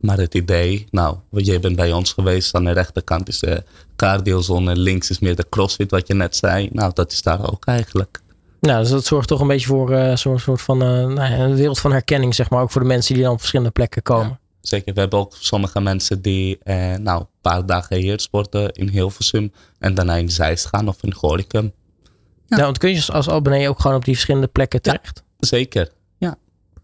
maar 0.00 0.18
het 0.18 0.34
idee, 0.34 0.86
nou, 0.90 1.16
je 1.30 1.60
bent 1.60 1.76
bij 1.76 1.92
ons 1.92 2.12
geweest, 2.12 2.54
aan 2.54 2.64
de 2.64 2.72
rechterkant 2.72 3.28
is 3.28 3.38
de 3.38 3.62
cardiozone, 3.96 4.76
links 4.76 5.10
is 5.10 5.18
meer 5.18 5.36
de 5.36 5.46
crossfit 5.48 5.90
wat 5.90 6.06
je 6.06 6.14
net 6.14 6.36
zei. 6.36 6.68
Nou, 6.72 6.90
dat 6.94 7.12
is 7.12 7.22
daar 7.22 7.50
ook 7.52 7.64
eigenlijk. 7.64 8.20
Nou, 8.60 8.80
dus 8.80 8.90
dat 8.90 9.04
zorgt 9.04 9.28
toch 9.28 9.40
een 9.40 9.46
beetje 9.46 9.66
voor 9.66 9.92
uh, 9.92 10.16
zo'n 10.16 10.38
soort 10.38 10.62
van 10.62 10.82
uh, 10.82 10.88
nou 10.88 11.14
ja, 11.14 11.38
een 11.38 11.54
wereld 11.54 11.78
van 11.78 11.92
herkenning, 11.92 12.34
zeg 12.34 12.50
maar. 12.50 12.62
Ook 12.62 12.70
voor 12.70 12.80
de 12.80 12.86
mensen 12.86 13.14
die 13.14 13.22
dan 13.22 13.32
op 13.32 13.38
verschillende 13.38 13.72
plekken 13.72 14.02
komen. 14.02 14.28
Ja, 14.28 14.38
zeker. 14.60 14.94
We 14.94 15.00
hebben 15.00 15.18
ook 15.18 15.34
sommige 15.38 15.80
mensen 15.80 16.22
die 16.22 16.58
eh, 16.62 16.94
nou, 16.94 17.20
een 17.20 17.26
paar 17.40 17.66
dagen 17.66 17.96
hier 17.96 18.20
sporten 18.20 18.72
in 18.72 18.88
Hilversum. 18.88 19.52
En 19.78 19.94
daarna 19.94 20.14
in 20.14 20.30
Zeist 20.30 20.66
gaan 20.66 20.88
of 20.88 21.02
in 21.02 21.14
Gorinchem. 21.14 21.72
Ja. 22.46 22.56
want 22.56 22.78
kun 22.78 22.94
je 22.94 23.12
als 23.12 23.28
abonnee 23.28 23.68
ook 23.68 23.80
gewoon 23.80 23.96
op 23.96 24.04
die 24.04 24.14
verschillende 24.14 24.46
plekken 24.46 24.82
terecht? 24.82 25.22
Ja, 25.38 25.46
zeker, 25.46 25.90
ja. 26.18 26.36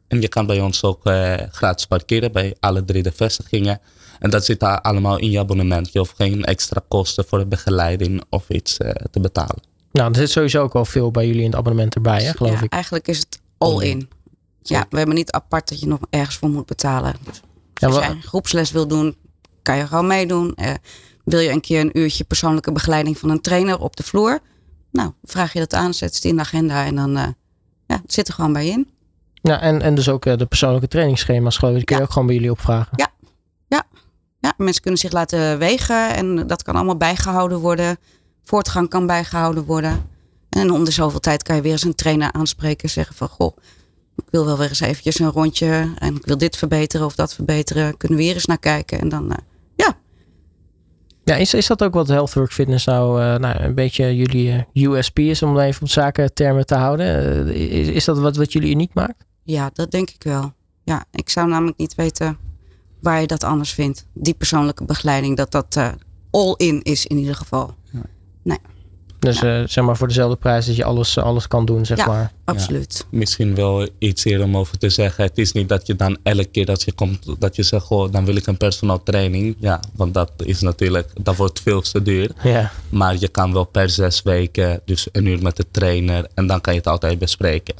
En 0.08 0.20
je 0.20 0.28
kan 0.28 0.46
bij 0.46 0.60
ons 0.60 0.82
ook 0.82 1.06
uh, 1.06 1.34
gratis 1.50 1.86
parkeren 1.86 2.32
bij 2.32 2.56
alle 2.60 2.84
drie 2.84 3.02
de 3.02 3.12
vestigingen. 3.12 3.80
En 4.18 4.30
dat 4.30 4.44
zit 4.44 4.60
daar 4.60 4.80
allemaal 4.80 5.18
in 5.18 5.30
je 5.30 5.38
abonnement. 5.38 5.92
Je 5.92 5.98
hoeft 5.98 6.14
geen 6.16 6.44
extra 6.44 6.82
kosten 6.88 7.24
voor 7.24 7.38
de 7.38 7.46
begeleiding 7.46 8.22
of 8.28 8.48
iets 8.48 8.78
uh, 8.78 8.90
te 8.90 9.20
betalen. 9.20 9.62
Nou, 9.92 10.10
er 10.10 10.16
zit 10.16 10.30
sowieso 10.30 10.62
ook 10.62 10.72
wel 10.72 10.84
veel 10.84 11.10
bij 11.10 11.26
jullie 11.26 11.42
in 11.42 11.46
het 11.46 11.56
abonnement 11.56 11.94
erbij, 11.94 12.22
hè, 12.22 12.32
geloof 12.32 12.58
ja, 12.58 12.62
ik. 12.62 12.72
Eigenlijk 12.72 13.08
is 13.08 13.18
het 13.18 13.40
all 13.58 13.82
in. 13.82 14.08
Ja, 14.62 14.86
we 14.90 14.96
hebben 14.96 15.14
niet 15.14 15.30
apart 15.30 15.68
dat 15.68 15.80
je 15.80 15.86
nog 15.86 16.00
ergens 16.10 16.36
voor 16.36 16.50
moet 16.50 16.66
betalen. 16.66 17.14
Dus 17.24 17.40
als 17.74 17.94
jij 17.94 18.10
een 18.10 18.22
groepsles 18.22 18.70
wil 18.70 18.86
doen, 18.86 19.16
kan 19.62 19.76
je 19.76 19.86
gewoon 19.86 20.06
meedoen. 20.06 20.56
Uh, 20.56 20.74
wil 21.24 21.38
je 21.38 21.50
een 21.50 21.60
keer 21.60 21.80
een 21.80 21.98
uurtje 21.98 22.24
persoonlijke 22.24 22.72
begeleiding 22.72 23.18
van 23.18 23.30
een 23.30 23.40
trainer 23.40 23.78
op 23.78 23.96
de 23.96 24.02
vloer? 24.02 24.40
Nou, 24.92 25.12
vraag 25.24 25.52
je 25.52 25.58
dat 25.58 25.74
aan, 25.74 25.94
zet 25.94 26.14
het 26.14 26.24
in 26.24 26.36
de 26.36 26.40
agenda 26.42 26.84
en 26.84 26.94
dan 26.94 27.16
uh, 27.16 27.26
ja, 27.86 28.00
het 28.02 28.12
zit 28.12 28.28
er 28.28 28.34
gewoon 28.34 28.52
bij 28.52 28.66
in. 28.66 28.90
Ja, 29.42 29.60
en, 29.60 29.82
en 29.82 29.94
dus 29.94 30.08
ook 30.08 30.26
uh, 30.26 30.36
de 30.36 30.46
persoonlijke 30.46 30.88
trainingsschema's, 30.88 31.56
geloof 31.56 31.72
ik, 31.72 31.78
die 31.78 31.86
kun 31.86 31.96
je 31.96 32.02
ook 32.02 32.12
gewoon 32.12 32.26
bij 32.26 32.36
jullie 32.36 32.50
opvragen. 32.50 32.92
Ja, 32.96 33.08
ja. 33.68 33.84
ja, 34.38 34.54
mensen 34.56 34.82
kunnen 34.82 35.00
zich 35.00 35.12
laten 35.12 35.58
wegen 35.58 36.14
en 36.14 36.46
dat 36.46 36.62
kan 36.62 36.74
allemaal 36.74 36.96
bijgehouden 36.96 37.58
worden. 37.58 37.96
Voortgang 38.42 38.88
kan 38.88 39.06
bijgehouden 39.06 39.64
worden. 39.64 40.10
En 40.48 40.70
om 40.70 40.84
de 40.84 40.90
zoveel 40.90 41.20
tijd 41.20 41.42
kan 41.42 41.56
je 41.56 41.62
weer 41.62 41.72
eens 41.72 41.84
een 41.84 41.94
trainer 41.94 42.32
aanspreken. 42.32 42.90
Zeggen 42.90 43.16
van, 43.16 43.28
goh, 43.28 43.56
ik 44.16 44.24
wil 44.30 44.44
wel 44.44 44.58
weer 44.58 44.68
eens 44.68 44.80
eventjes 44.80 45.18
een 45.18 45.30
rondje. 45.30 45.92
En 45.98 46.16
ik 46.16 46.26
wil 46.26 46.38
dit 46.38 46.56
verbeteren 46.56 47.06
of 47.06 47.14
dat 47.14 47.34
verbeteren. 47.34 47.96
Kunnen 47.96 48.18
we 48.18 48.24
weer 48.24 48.34
eens 48.34 48.46
naar 48.46 48.58
kijken. 48.58 49.00
En 49.00 49.08
dan, 49.08 49.24
uh, 49.30 49.36
ja. 51.24 51.34
Ja, 51.34 51.40
is, 51.40 51.54
is 51.54 51.66
dat 51.66 51.82
ook 51.82 51.94
wat 51.94 52.08
Healthwork 52.08 52.52
Fitness 52.52 52.84
nou, 52.84 53.22
uh, 53.22 53.36
nou 53.36 53.62
een 53.62 53.74
beetje 53.74 54.16
jullie 54.16 54.66
uh, 54.72 54.90
USP 54.90 55.18
is? 55.18 55.42
Om 55.42 55.58
even 55.58 55.82
op 55.82 55.88
zaken 55.88 56.34
termen 56.34 56.66
te 56.66 56.74
houden. 56.74 57.46
is, 57.54 57.88
is 57.88 58.04
dat 58.04 58.18
wat, 58.18 58.36
wat 58.36 58.52
jullie 58.52 58.70
uniek 58.70 58.94
maakt? 58.94 59.24
Ja, 59.42 59.70
dat 59.72 59.90
denk 59.90 60.10
ik 60.10 60.22
wel. 60.22 60.52
Ja, 60.84 61.04
ik 61.10 61.28
zou 61.28 61.48
namelijk 61.48 61.78
niet 61.78 61.94
weten 61.94 62.38
waar 63.00 63.20
je 63.20 63.26
dat 63.26 63.44
anders 63.44 63.72
vindt. 63.72 64.06
Die 64.14 64.34
persoonlijke 64.34 64.84
begeleiding, 64.84 65.36
dat 65.36 65.50
dat 65.50 65.78
all 66.30 66.54
in 66.56 66.82
is 66.82 67.06
in 67.06 67.18
ieder 67.18 67.34
geval. 67.34 67.74
Nee. 68.42 68.58
Dus 69.22 69.40
ja. 69.40 69.60
uh, 69.60 69.68
zeg 69.68 69.84
maar 69.84 69.96
voor 69.96 70.08
dezelfde 70.08 70.36
prijs 70.36 70.66
dat 70.66 70.76
je 70.76 70.84
alles, 70.84 71.18
alles 71.18 71.48
kan 71.48 71.64
doen, 71.64 71.86
zeg 71.86 71.98
ja, 71.98 72.06
maar. 72.06 72.32
absoluut. 72.44 73.06
Ja, 73.10 73.18
misschien 73.18 73.54
wel 73.54 73.88
iets 73.98 74.24
hier 74.24 74.42
om 74.42 74.56
over 74.56 74.78
te 74.78 74.90
zeggen. 74.90 75.24
Het 75.24 75.38
is 75.38 75.52
niet 75.52 75.68
dat 75.68 75.86
je 75.86 75.96
dan 75.96 76.16
elke 76.22 76.44
keer 76.44 76.66
dat 76.66 76.82
je 76.82 76.92
komt, 76.92 77.26
dat 77.38 77.56
je 77.56 77.62
zegt, 77.62 77.84
goh, 77.84 78.12
dan 78.12 78.24
wil 78.24 78.36
ik 78.36 78.46
een 78.46 78.56
personal 78.56 79.02
training. 79.02 79.56
Ja, 79.58 79.80
want 79.92 80.14
dat 80.14 80.30
is 80.36 80.60
natuurlijk, 80.60 81.08
dat 81.22 81.36
wordt 81.36 81.60
veel 81.60 81.80
te 81.80 82.02
duur. 82.02 82.30
Ja. 82.42 82.72
Maar 82.88 83.16
je 83.18 83.28
kan 83.28 83.52
wel 83.52 83.64
per 83.64 83.88
zes 83.88 84.22
weken, 84.22 84.80
dus 84.84 85.08
een 85.12 85.26
uur 85.26 85.42
met 85.42 85.56
de 85.56 85.66
trainer 85.70 86.26
en 86.34 86.46
dan 86.46 86.60
kan 86.60 86.72
je 86.72 86.78
het 86.78 86.88
altijd 86.88 87.18
bespreken. 87.18 87.74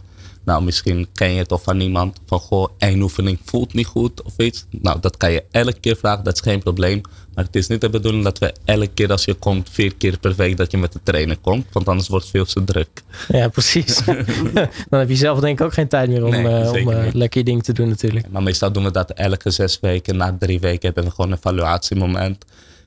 Nou, 0.44 0.62
misschien 0.62 1.08
ken 1.12 1.32
je 1.32 1.38
het 1.38 1.52
of 1.52 1.62
van 1.62 1.80
iemand 1.80 2.20
van 2.26 2.38
goh, 2.38 2.68
één 2.78 3.02
oefening 3.02 3.38
voelt 3.44 3.74
niet 3.74 3.86
goed 3.86 4.22
of 4.22 4.36
iets. 4.36 4.66
Nou, 4.70 5.00
dat 5.00 5.16
kan 5.16 5.32
je 5.32 5.44
elke 5.50 5.80
keer 5.80 5.96
vragen, 5.96 6.24
dat 6.24 6.34
is 6.34 6.40
geen 6.40 6.62
probleem. 6.62 7.00
Maar 7.34 7.44
het 7.44 7.56
is 7.56 7.66
niet 7.66 7.80
de 7.80 7.90
bedoeling 7.90 8.24
dat 8.24 8.38
we 8.38 8.54
elke 8.64 8.90
keer 8.94 9.10
als 9.10 9.24
je 9.24 9.34
komt, 9.34 9.68
vier 9.70 9.94
keer 9.94 10.18
per 10.18 10.34
week, 10.34 10.56
dat 10.56 10.70
je 10.70 10.78
met 10.78 10.92
de 10.92 11.00
trainer 11.02 11.36
komt. 11.36 11.66
Want 11.72 11.88
anders 11.88 12.08
wordt 12.08 12.24
het 12.24 12.34
veel 12.34 12.44
te 12.44 12.64
druk. 12.64 13.02
Ja, 13.28 13.48
precies. 13.48 14.04
Dan 14.90 14.98
heb 15.00 15.08
je 15.08 15.16
zelf 15.16 15.40
denk 15.40 15.60
ik 15.60 15.66
ook 15.66 15.72
geen 15.72 15.88
tijd 15.88 16.08
meer 16.08 16.24
om, 16.24 16.30
nee, 16.30 16.62
uh, 16.62 16.70
om 16.70 16.90
uh, 16.90 17.12
lekker 17.12 17.38
je 17.38 17.44
ding 17.44 17.62
te 17.62 17.72
doen 17.72 17.88
natuurlijk. 17.88 18.30
Maar 18.30 18.42
meestal 18.42 18.72
doen 18.72 18.84
we 18.84 18.90
dat 18.90 19.10
elke 19.10 19.50
zes 19.50 19.80
weken. 19.80 20.16
Na 20.16 20.36
drie 20.38 20.60
weken 20.60 20.84
hebben 20.84 21.04
we 21.04 21.10
gewoon 21.10 21.30
een 21.30 21.36
evaluatiemoment. 21.36 22.44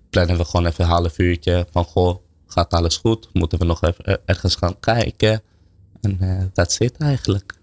Plannen 0.10 0.38
we 0.38 0.46
gewoon 0.46 0.66
even 0.66 0.84
een 0.84 0.90
half 0.90 1.20
uurtje 1.20 1.68
van 1.72 1.84
goh, 1.84 2.18
gaat 2.48 2.74
alles 2.74 2.98
goed? 2.98 3.30
Moeten 3.34 3.60
we 3.60 3.66
nog 3.66 3.82
even 3.82 4.20
ergens 4.26 4.56
gaan 4.56 4.80
kijken? 4.80 5.42
En 6.06 6.18
uh, 6.22 6.44
dat 6.54 6.72
zit 6.72 6.98
eigenlijk. 6.98 7.54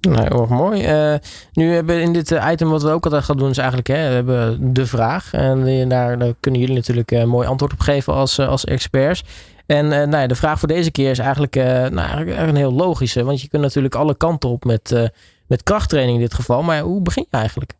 Nou, 0.00 0.22
heel 0.22 0.40
erg 0.40 0.50
mooi. 0.50 1.12
Uh, 1.12 1.18
nu 1.52 1.72
hebben 1.72 1.96
we 1.96 2.02
in 2.02 2.12
dit 2.12 2.30
item 2.30 2.68
wat 2.68 2.82
we 2.82 2.90
ook 2.90 3.04
altijd 3.04 3.24
gaan 3.24 3.36
doen 3.36 3.50
is 3.50 3.58
eigenlijk, 3.58 3.88
hè, 3.88 4.08
we 4.08 4.14
hebben 4.14 4.72
de 4.72 4.86
vraag. 4.86 5.32
En 5.32 5.88
daar, 5.88 6.18
daar 6.18 6.34
kunnen 6.40 6.60
jullie 6.60 6.74
natuurlijk 6.74 7.10
een 7.10 7.28
mooi 7.28 7.48
antwoord 7.48 7.72
op 7.72 7.80
geven 7.80 8.14
als, 8.14 8.38
als 8.38 8.64
experts. 8.64 9.24
En 9.66 9.84
uh, 9.84 9.90
nou 9.90 10.16
ja, 10.16 10.26
de 10.26 10.34
vraag 10.34 10.58
voor 10.58 10.68
deze 10.68 10.90
keer 10.90 11.10
is 11.10 11.18
eigenlijk, 11.18 11.56
uh, 11.56 11.64
nou, 11.64 11.98
eigenlijk 11.98 12.38
een 12.38 12.56
heel 12.56 12.72
logische. 12.72 13.24
Want 13.24 13.40
je 13.40 13.48
kunt 13.48 13.62
natuurlijk 13.62 13.94
alle 13.94 14.16
kanten 14.16 14.48
op 14.48 14.64
met, 14.64 14.90
uh, 14.90 15.04
met 15.46 15.62
krachttraining 15.62 16.16
in 16.16 16.22
dit 16.24 16.34
geval. 16.34 16.62
Maar 16.62 16.80
hoe 16.80 17.02
begin 17.02 17.26
je 17.30 17.36
eigenlijk? 17.36 17.72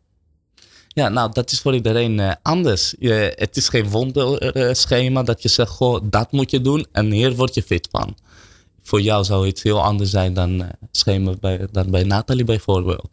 Ja, 0.87 1.09
nou, 1.09 1.31
dat 1.33 1.51
is 1.51 1.61
voor 1.61 1.73
iedereen 1.73 2.35
anders. 2.41 2.95
Je, 2.99 3.33
het 3.35 3.57
is 3.57 3.69
geen 3.69 3.89
wonderschema 3.89 5.23
dat 5.23 5.41
je 5.41 5.49
zegt, 5.49 5.69
goh, 5.69 6.01
dat 6.03 6.31
moet 6.31 6.51
je 6.51 6.61
doen 6.61 6.85
en 6.91 7.11
hier 7.11 7.35
word 7.35 7.53
je 7.53 7.63
fit 7.63 7.87
van 7.91 8.15
voor 8.81 9.01
jou 9.01 9.23
zou 9.23 9.47
iets 9.47 9.63
heel 9.63 9.83
anders 9.83 10.09
zijn 10.09 10.33
dan 10.33 10.61
uh, 11.05 11.35
bij, 11.39 11.67
dan 11.71 11.91
bij 11.91 12.03
Nathalie 12.03 12.43
bijvoorbeeld. 12.43 13.09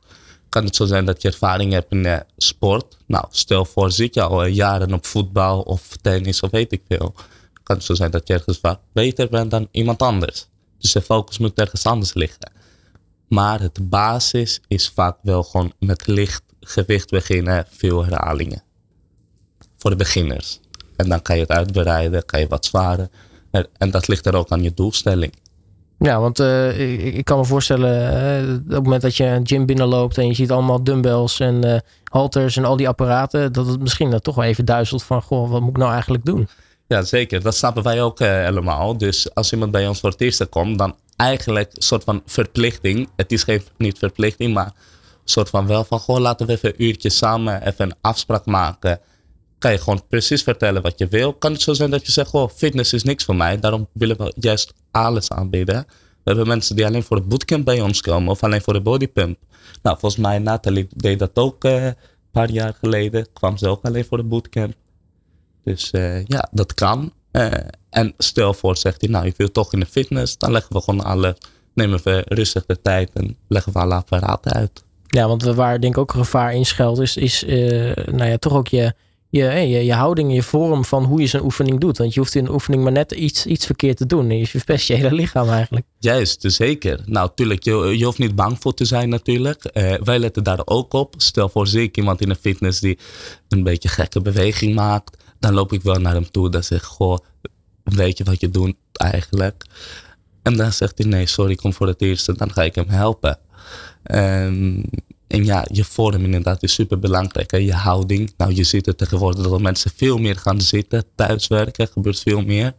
Kan 0.49 0.65
het 0.65 0.77
zo 0.77 0.87
zijn 0.87 1.05
dat 1.05 1.23
je 1.23 1.29
ervaring 1.29 1.73
hebt 1.73 1.93
in 1.93 2.05
uh, 2.05 2.17
sport? 2.37 2.97
Nou, 3.07 3.25
stel 3.31 3.65
voor, 3.65 3.93
zit 3.93 4.15
je 4.15 4.23
al 4.23 4.45
jaren 4.45 4.93
op 4.93 5.07
voetbal 5.07 5.61
of 5.61 5.97
tennis 5.97 6.41
of 6.41 6.51
weet 6.51 6.73
ik 6.73 6.83
veel. 6.89 7.15
Kan 7.63 7.77
het 7.77 7.85
zo 7.85 7.95
zijn 7.95 8.11
dat 8.11 8.29
je 8.29 8.35
ergens 8.35 8.59
vaak 8.59 8.79
beter 8.93 9.29
bent 9.29 9.51
dan 9.51 9.69
iemand 9.71 10.03
anders. 10.03 10.47
Dus 10.79 10.93
de 10.93 11.03
focus 11.03 11.39
moet 11.39 11.59
ergens 11.59 11.85
anders 11.85 12.15
liggen. 12.15 12.53
Maar 13.29 13.61
het 13.61 13.91
basis 13.91 14.61
is 14.69 14.89
vaak 14.89 15.17
wel 15.23 15.43
gewoon 15.43 15.73
met 15.79 16.07
licht 16.07 16.43
gewicht 16.61 17.11
beginnen, 17.11 17.67
veel 17.71 18.05
herhalingen. 18.05 18.63
Voor 19.77 19.91
de 19.91 19.97
beginners. 19.97 20.61
En 20.97 21.09
dan 21.09 21.23
kan 21.23 21.37
je 21.37 21.43
het 21.43 21.51
uitbreiden, 21.51 22.25
kan 22.25 22.41
je 22.41 22.49
wat 22.49 22.65
zwaarder. 22.65 23.09
En 23.79 23.91
dat 23.91 24.09
ligt 24.09 24.27
er 24.27 24.35
ook 24.35 24.51
aan 24.51 24.63
je 24.63 24.75
doelstelling. 24.75 25.33
Ja, 25.99 26.21
want 26.21 26.41
uh, 26.41 27.17
ik, 27.17 27.25
kan 27.25 27.39
me 27.39 27.45
voorstellen, 27.45 28.13
uh, 28.45 28.55
op 28.55 28.69
het 28.69 28.83
moment 28.83 29.03
dat 29.03 29.17
je 29.17 29.25
een 29.25 29.47
gym 29.47 29.67
binnenloopt 29.67 30.19
en 30.19 30.27
je 30.27 30.35
ziet 30.35 30.51
allemaal 30.51 30.85
dumbbells 30.85 31.41
en 31.41 31.67
uh, 31.67 31.79
halters 32.05 32.57
en 32.57 32.65
al 32.65 32.77
die 32.77 32.89
apparaten, 32.89 33.53
dat 33.53 33.67
het 33.67 33.81
misschien 33.81 34.11
dan 34.11 34.21
toch 34.21 34.35
wel 34.35 34.45
even 34.45 34.65
duizelt 34.65 35.03
van, 35.03 35.23
goh, 35.23 35.51
wat 35.51 35.61
moet 35.61 35.71
ik 35.71 35.77
nou 35.77 35.93
eigenlijk 35.93 36.25
doen? 36.25 36.49
Ja, 36.87 37.03
zeker. 37.03 37.43
Dat 37.43 37.55
snappen 37.55 37.83
wij 37.83 38.03
ook 38.03 38.19
helemaal. 38.19 38.99
Dus 38.99 39.35
als 39.35 39.53
iemand 39.53 39.71
bij 39.71 39.89
ons 39.89 40.01
voor 40.01 40.11
het 40.11 40.21
eerst 40.21 40.49
komt, 40.49 40.79
dan 40.79 40.95
eigenlijk 41.17 41.71
een 41.75 41.83
soort 41.83 42.05
van 42.05 42.23
verplichting. 42.27 43.09
Het 43.17 43.33
is 43.33 43.43
geen 43.43 43.63
niet 43.77 43.99
verplichting, 43.99 44.55
maar 44.55 44.67
een 44.67 44.73
soort 45.25 45.49
van 45.49 45.67
wel 45.67 45.85
van, 45.85 45.99
goh, 45.99 46.19
laten 46.19 46.47
we 46.47 46.53
even 46.53 46.69
een 46.69 46.85
uurtje 46.85 47.11
samen 47.11 47.67
even 47.67 47.85
een 47.85 47.97
afspraak 48.01 48.47
maken. 48.47 49.01
Kan 49.59 49.73
je 49.73 49.79
gewoon 49.79 50.03
precies 50.09 50.43
vertellen 50.43 50.83
wat 50.83 50.99
je 50.99 51.09
wil. 51.09 51.33
Kan 51.33 51.53
het 51.53 51.63
zo 51.63 51.73
zijn 51.73 51.91
dat 51.91 52.07
je 52.07 52.13
zegt, 52.13 52.29
goh, 52.29 52.51
fitness 52.51 52.93
is 52.93 53.03
niks 53.03 53.25
voor 53.25 53.37
mij. 53.37 53.59
Daarom 53.61 53.89
willen 53.93 54.17
we 54.19 54.33
juist 54.37 54.73
alles 54.91 55.31
aanbieden. 55.31 55.87
We 56.29 56.35
hebben 56.35 56.47
mensen 56.47 56.77
die 56.77 56.87
alleen 56.87 57.03
voor 57.03 57.17
de 57.17 57.23
bootcamp 57.23 57.65
bij 57.65 57.81
ons 57.81 58.01
komen 58.01 58.31
of 58.31 58.43
alleen 58.43 58.63
voor 58.63 58.73
de 58.73 58.81
bodypump. 58.81 59.39
Nou, 59.83 59.99
volgens 59.99 60.23
mij, 60.23 60.39
Nathalie 60.39 60.89
deed 60.97 61.19
dat 61.19 61.31
ook 61.35 61.65
uh, 61.65 61.85
een 61.85 61.95
paar 62.33 62.51
jaar 62.51 62.75
geleden. 62.81 63.27
Kwam 63.33 63.57
ze 63.57 63.69
ook 63.69 63.85
alleen 63.85 64.05
voor 64.05 64.17
de 64.17 64.25
bootcamp. 64.25 64.75
Dus 65.65 65.93
uh, 65.93 66.25
ja, 66.25 66.49
dat 66.51 66.75
kan. 66.75 67.13
Uh, 67.33 67.53
en 67.91 68.15
stel 68.19 68.55
voor, 68.55 68.77
zegt 68.77 69.01
hij, 69.01 69.11
nou, 69.11 69.27
ik 69.27 69.37
wil 69.37 69.51
toch 69.51 69.73
in 69.73 69.81
de 69.81 69.87
fitness. 69.87 70.39
Dan 70.39 70.53
leggen 70.53 70.73
we 70.73 70.83
gewoon 70.83 71.05
alle, 71.05 71.37
nemen 71.75 72.01
we 72.05 72.23
rustig 72.27 72.67
de 72.67 72.83
tijd 72.83 73.11
en 73.13 73.37
leggen 73.49 73.73
we 73.73 73.79
alle 73.79 73.95
apparaten 73.95 74.53
uit. 74.53 74.85
Ja, 75.07 75.29
want 75.29 75.43
waar 75.43 75.81
denk 75.81 75.95
ik 75.95 76.01
ook 76.01 76.13
gevaar 76.13 76.55
in 76.55 76.67
schuilt, 76.67 76.99
is, 76.99 77.17
is 77.17 77.45
nou 78.07 78.25
ja, 78.25 78.37
toch 78.37 78.53
ook 78.53 78.69
je 78.69 78.95
je, 79.31 79.45
je, 79.45 79.85
je 79.85 79.93
houding, 79.93 80.35
je 80.35 80.43
vorm 80.43 80.85
van 80.85 81.05
hoe 81.05 81.21
je 81.21 81.27
zo'n 81.27 81.45
oefening 81.45 81.81
doet. 81.81 81.99
Want 81.99 82.15
je 82.15 82.21
hoeft 82.21 82.35
in 82.35 82.45
een 82.45 82.53
oefening 82.53 82.83
maar 82.83 82.93
net 82.93 83.13
iets, 83.13 83.47
iets 83.47 83.67
verkeerd 83.67 83.97
te 83.97 84.07
doen. 84.07 84.31
En 84.31 84.39
je 84.39 84.47
verpest 84.47 84.87
je 84.87 84.95
hele 84.95 85.13
lichaam 85.13 85.49
eigenlijk. 85.49 85.87
Juist, 85.99 86.45
zeker. 86.47 87.01
Nou, 87.07 87.31
tuurlijk, 87.35 87.63
je, 87.63 87.99
je 87.99 88.05
hoeft 88.05 88.19
niet 88.19 88.35
bang 88.35 88.57
voor 88.61 88.75
te 88.75 88.85
zijn 88.85 89.09
natuurlijk. 89.09 89.71
Uh, 89.73 89.95
wij 89.95 90.19
letten 90.19 90.43
daar 90.43 90.61
ook 90.65 90.93
op. 90.93 91.15
Stel 91.17 91.49
voor 91.49 91.67
zeker 91.67 91.99
iemand 91.99 92.21
in 92.21 92.29
de 92.29 92.35
fitness 92.35 92.81
die 92.81 92.99
een 93.49 93.63
beetje 93.63 93.89
gekke 93.89 94.21
beweging 94.21 94.75
maakt. 94.75 95.17
Dan 95.39 95.55
loop 95.55 95.73
ik 95.73 95.83
wel 95.83 96.01
naar 96.01 96.15
hem 96.15 96.31
toe. 96.31 96.51
Dan 96.51 96.63
zeg 96.63 96.79
ik, 96.79 96.85
goh, 96.85 97.19
weet 97.83 98.19
je 98.19 98.25
wat 98.25 98.41
je 98.41 98.51
doet 98.51 98.77
eigenlijk? 98.93 99.65
En 100.43 100.57
dan 100.57 100.73
zegt 100.73 100.99
hij, 100.99 101.07
nee, 101.07 101.27
sorry, 101.27 101.55
kom 101.55 101.73
voor 101.73 101.87
het 101.87 102.03
eerst. 102.03 102.39
Dan 102.39 102.53
ga 102.53 102.63
ik 102.63 102.75
hem 102.75 102.89
helpen. 102.89 103.39
Um, 104.11 104.85
en 105.29 105.45
ja, 105.45 105.67
je 105.73 105.85
vorm 105.85 106.25
inderdaad 106.25 106.63
is 106.63 106.73
super 106.73 106.99
belangrijk. 106.99 107.57
Je 107.57 107.73
houding. 107.73 108.33
Nou, 108.37 108.55
je 108.55 108.65
ziet 108.65 108.87
het 108.87 108.99
tegenwoordig 108.99 109.49
dat 109.49 109.61
mensen 109.61 109.91
veel 109.97 110.19
meer 110.19 110.37
gaan 110.37 110.61
zitten, 110.61 111.05
thuiswerken, 111.15 111.89
gebeurt 111.89 112.21
veel 112.21 112.43
meer. 112.43 112.73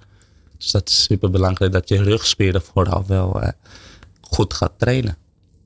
Dus 0.57 0.71
dat 0.71 0.89
is 0.89 1.03
super 1.03 1.29
belangrijk 1.29 1.71
dat 1.71 1.89
je 1.89 2.03
rugspieren 2.03 2.61
vooral 2.61 3.03
wel 3.07 3.43
uh, 3.43 3.47
goed 4.21 4.53
gaat 4.53 4.71
trainen. 4.77 5.17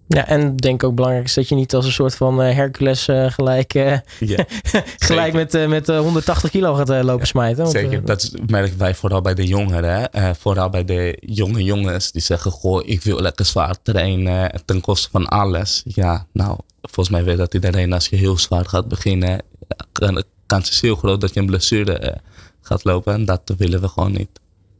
Ja, 0.07 0.27
en 0.27 0.55
denk 0.55 0.83
ook 0.83 0.95
belangrijk 0.95 1.25
is 1.25 1.33
dat 1.33 1.49
je 1.49 1.55
niet 1.55 1.75
als 1.75 1.85
een 1.85 1.91
soort 1.91 2.15
van 2.15 2.45
uh, 2.45 2.55
Hercules 2.55 3.07
uh, 3.07 3.31
gelijk, 3.31 3.73
uh, 3.73 3.97
Ja, 4.19 4.45
gelijk 5.07 5.33
met, 5.33 5.67
met 5.67 5.87
180 5.87 6.49
kilo 6.49 6.73
gaat 6.73 7.03
lopen 7.03 7.27
smijten. 7.27 7.63
Want, 7.63 7.75
Zeker, 7.75 8.05
dat 8.05 8.31
merken 8.47 8.77
wij 8.77 8.95
vooral 8.95 9.21
bij 9.21 9.33
de 9.33 9.45
jongeren. 9.45 10.09
Hè? 10.11 10.35
vooral 10.35 10.69
bij 10.69 10.85
de 10.85 11.17
jonge 11.25 11.63
jongens 11.63 12.11
die 12.11 12.21
zeggen, 12.21 12.51
goh, 12.51 12.87
ik 12.87 13.01
wil 13.01 13.19
lekker 13.19 13.45
zwaar 13.45 13.75
trainen 13.81 14.61
ten 14.65 14.81
koste 14.81 15.09
van 15.11 15.27
alles. 15.27 15.81
Ja, 15.85 16.25
nou, 16.31 16.57
volgens 16.91 17.09
mij 17.09 17.23
weet 17.23 17.37
dat 17.37 17.53
iedereen 17.53 17.93
als 17.93 18.07
je 18.07 18.15
heel 18.15 18.37
zwaar 18.37 18.65
gaat 18.65 18.87
beginnen, 18.87 19.41
kan, 19.91 20.23
kans 20.45 20.69
is 20.69 20.81
heel 20.81 20.95
groot 20.95 21.21
dat 21.21 21.33
je 21.33 21.39
een 21.39 21.45
blessure 21.45 22.21
gaat 22.61 22.83
lopen. 22.83 23.13
En 23.13 23.25
dat 23.25 23.53
willen 23.57 23.81
we 23.81 23.87
gewoon 23.87 24.11
niet. 24.11 24.39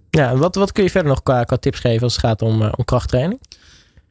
Ja, 0.10 0.36
wat, 0.36 0.56
wat 0.56 0.72
kun 0.72 0.84
je 0.84 0.90
verder 0.90 1.10
nog 1.10 1.24
qua, 1.24 1.44
qua 1.44 1.58
tips 1.58 1.80
geven 1.80 2.04
als 2.04 2.16
het 2.16 2.26
gaat 2.26 2.42
om, 2.42 2.62
om 2.62 2.86
krachttraining? 2.86 3.40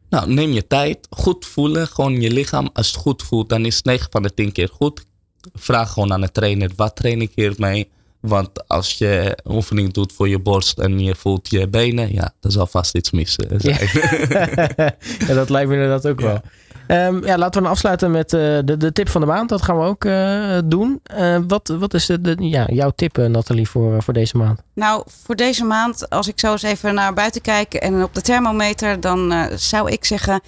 Nou, 0.09 0.33
neem 0.33 0.53
je 0.53 0.67
tijd. 0.67 0.99
Goed 1.11 1.47
voelen. 1.47 1.87
Gewoon 1.87 2.21
je 2.21 2.31
lichaam. 2.31 2.71
Als 2.73 2.87
het 2.87 2.97
goed 2.97 3.23
voelt, 3.23 3.49
dan 3.49 3.65
is 3.65 3.77
het 3.77 3.85
9 3.85 4.07
van 4.11 4.23
de 4.23 4.35
10 4.35 4.53
keer 4.53 4.69
goed. 4.73 5.05
Vraag 5.53 5.93
gewoon 5.93 6.13
aan 6.13 6.21
de 6.21 6.33
trainer, 6.33 6.71
wat 6.77 6.97
train 6.97 7.21
ik 7.21 7.33
hiermee? 7.35 7.91
Want 8.21 8.69
als 8.69 8.93
je 8.99 9.39
oefening 9.45 9.93
doet 9.93 10.13
voor 10.13 10.29
je 10.29 10.39
borst 10.39 10.79
en 10.79 10.99
je 10.99 11.15
voelt 11.15 11.51
je 11.51 11.69
benen, 11.69 12.13
ja, 12.13 12.35
dan 12.41 12.51
zal 12.51 12.67
vast 12.67 12.95
iets 12.95 13.11
missen. 13.11 13.47
Ja. 13.59 13.79
ja, 15.27 15.35
dat 15.35 15.51
lijkt 15.51 15.69
me 15.69 15.75
inderdaad 15.75 16.07
ook 16.07 16.21
wel. 16.21 16.41
Um, 16.89 17.25
ja, 17.25 17.39
laten 17.39 17.61
we 17.61 17.61
dan 17.61 17.71
afsluiten 17.71 18.11
met 18.11 18.33
uh, 18.33 18.59
de, 18.65 18.91
tip 18.93 19.09
van 19.09 19.21
de 19.21 19.27
maand. 19.27 19.49
Dat 19.49 19.62
gaan 19.62 19.79
we 19.79 19.85
ook 19.85 20.05
uh, 20.05 20.59
doen. 20.65 21.01
Uh, 21.19 21.39
wat, 21.49 21.69
wat 21.79 21.95
is 21.95 22.07
de, 22.07 22.37
ja, 22.39 22.67
jouw 22.67 22.91
tip, 22.91 23.17
Nathalie, 23.17 23.69
voor, 23.69 24.03
voor 24.03 24.15
deze 24.15 24.37
maand? 24.37 24.62
Nou, 24.75 25.03
voor 25.25 25.37
deze 25.37 25.65
maand, 25.65 26.11
als 26.11 26.29
ik 26.29 26.41
zo 26.41 26.53
eens 26.53 26.62
even 26.62 26.95
naar 26.95 27.15
buiten 27.15 27.41
kijk 27.41 27.75
en 27.75 28.03
op 28.03 28.15
de 28.15 28.21
thermometer, 28.21 29.01
dan 29.01 29.49
zou 29.55 29.91
ik 29.91 30.05
zeggen: 30.05 30.41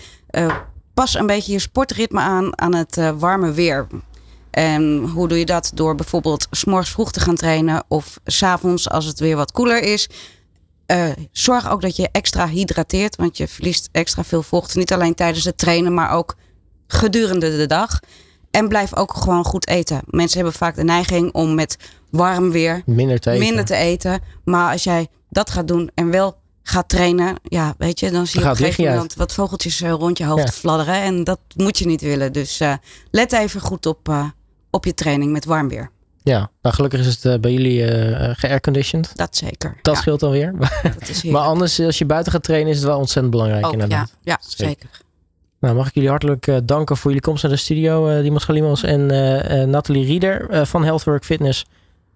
pas 0.94 1.14
een 1.14 1.26
beetje 1.26 1.52
je 1.52 1.58
sportritme 1.58 2.20
aan 2.20 2.60
aan 2.60 2.74
het 2.74 3.12
warme 3.18 3.52
weer. 3.52 3.86
En 4.50 4.98
hoe 4.98 5.28
doe 5.28 5.38
je 5.38 5.44
dat? 5.44 5.70
Door 5.74 5.94
bijvoorbeeld 5.94 6.46
s'morgens 6.50 6.90
vroeg 6.90 7.12
te 7.12 7.20
gaan 7.20 7.34
trainen 7.34 7.84
of 7.88 8.18
s'avonds 8.24 8.90
als 8.90 9.04
het 9.04 9.20
weer 9.20 9.36
wat 9.36 9.52
koeler 9.52 9.82
is. 9.82 10.08
Uh, 10.86 11.08
zorg 11.32 11.70
ook 11.70 11.80
dat 11.80 11.96
je 11.96 12.08
extra 12.12 12.48
hydrateert, 12.48 13.16
want 13.16 13.36
je 13.36 13.48
verliest 13.48 13.88
extra 13.92 14.24
veel 14.24 14.42
vocht. 14.42 14.74
Niet 14.74 14.92
alleen 14.92 15.14
tijdens 15.14 15.44
het 15.44 15.58
trainen, 15.58 15.94
maar 15.94 16.10
ook 16.10 16.36
gedurende 16.86 17.56
de 17.56 17.66
dag. 17.66 18.00
En 18.50 18.68
blijf 18.68 18.96
ook 18.96 19.14
gewoon 19.14 19.44
goed 19.44 19.68
eten. 19.68 20.00
Mensen 20.06 20.36
hebben 20.36 20.58
vaak 20.58 20.74
de 20.74 20.84
neiging 20.84 21.32
om 21.32 21.54
met 21.54 21.76
warm 22.10 22.50
weer 22.50 22.82
minder 22.86 23.20
te 23.20 23.30
eten. 23.30 23.46
Minder 23.46 23.64
te 23.64 23.74
eten. 23.74 24.20
Maar 24.44 24.72
als 24.72 24.84
jij 24.84 25.08
dat 25.28 25.50
gaat 25.50 25.68
doen 25.68 25.90
en 25.94 26.10
wel 26.10 26.36
gaat 26.62 26.88
trainen, 26.88 27.36
ja, 27.42 27.74
weet 27.78 28.00
je, 28.00 28.10
dan 28.10 28.26
zie 28.26 28.40
je 28.40 28.46
op 28.46 28.52
een 28.52 28.56
gegeven 28.56 28.94
moment 28.94 29.14
wat 29.14 29.32
vogeltjes 29.32 29.80
uh, 29.80 29.90
rond 29.90 30.18
je 30.18 30.24
hoofd 30.24 30.44
ja. 30.44 30.52
fladderen. 30.52 30.94
En 30.94 31.24
dat 31.24 31.40
moet 31.56 31.78
je 31.78 31.86
niet 31.86 32.00
willen. 32.00 32.32
Dus 32.32 32.60
uh, 32.60 32.74
let 33.10 33.32
even 33.32 33.60
goed 33.60 33.86
op, 33.86 34.32
op 34.70 34.84
je 34.84 34.94
training 34.94 35.32
met 35.32 35.44
warm 35.44 35.68
weer. 35.68 35.90
Ja, 36.24 36.50
nou 36.62 36.74
gelukkig 36.74 37.00
is 37.00 37.06
het 37.06 37.24
uh, 37.24 37.34
bij 37.38 37.52
jullie 37.52 37.80
uh, 37.80 38.30
geairconditioned. 38.32 39.16
Dat 39.16 39.36
zeker. 39.36 39.76
Dat 39.82 39.94
ja. 39.94 40.00
scheelt 40.00 40.22
alweer. 40.22 40.54
maar 41.32 41.42
anders, 41.42 41.80
als 41.80 41.98
je 41.98 42.04
buiten 42.04 42.32
gaat 42.32 42.42
trainen, 42.42 42.70
is 42.70 42.76
het 42.76 42.86
wel 42.86 42.98
ontzettend 42.98 43.30
belangrijk 43.30 43.66
Ook, 43.66 43.72
inderdaad. 43.72 44.14
Ja, 44.22 44.32
ja 44.32 44.38
zeker. 44.48 44.88
Nou, 45.60 45.74
mag 45.76 45.88
ik 45.88 45.94
jullie 45.94 46.08
hartelijk 46.08 46.46
uh, 46.46 46.56
danken 46.64 46.96
voor 46.96 47.10
jullie 47.10 47.26
komst 47.26 47.42
naar 47.42 47.52
de 47.52 47.58
studio, 47.58 48.08
uh, 48.08 48.22
Dimos 48.22 48.44
Galimos 48.44 48.82
en 48.82 49.00
uh, 49.00 49.64
Nathalie 49.64 50.06
Rieder 50.06 50.66
van 50.66 50.84
Healthwork 50.84 51.24
Fitness. 51.24 51.66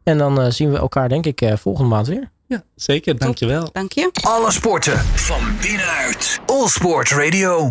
En 0.02 0.18
dan 0.18 0.52
zien 0.52 0.70
we 0.70 0.78
elkaar 0.78 1.08
denk 1.08 1.26
ik 1.26 1.52
volgende 1.56 1.88
maand 1.88 2.06
weer. 2.06 2.30
Ja, 2.46 2.62
zeker. 2.74 3.18
Dankjewel. 3.18 3.68
Dank 3.72 3.92
je. 3.92 4.10
Alle 4.22 4.50
sporten 4.50 4.98
van 4.98 5.40
binnenuit. 5.60 6.40
All 6.46 6.68
Sport 6.68 7.10
Radio. 7.10 7.66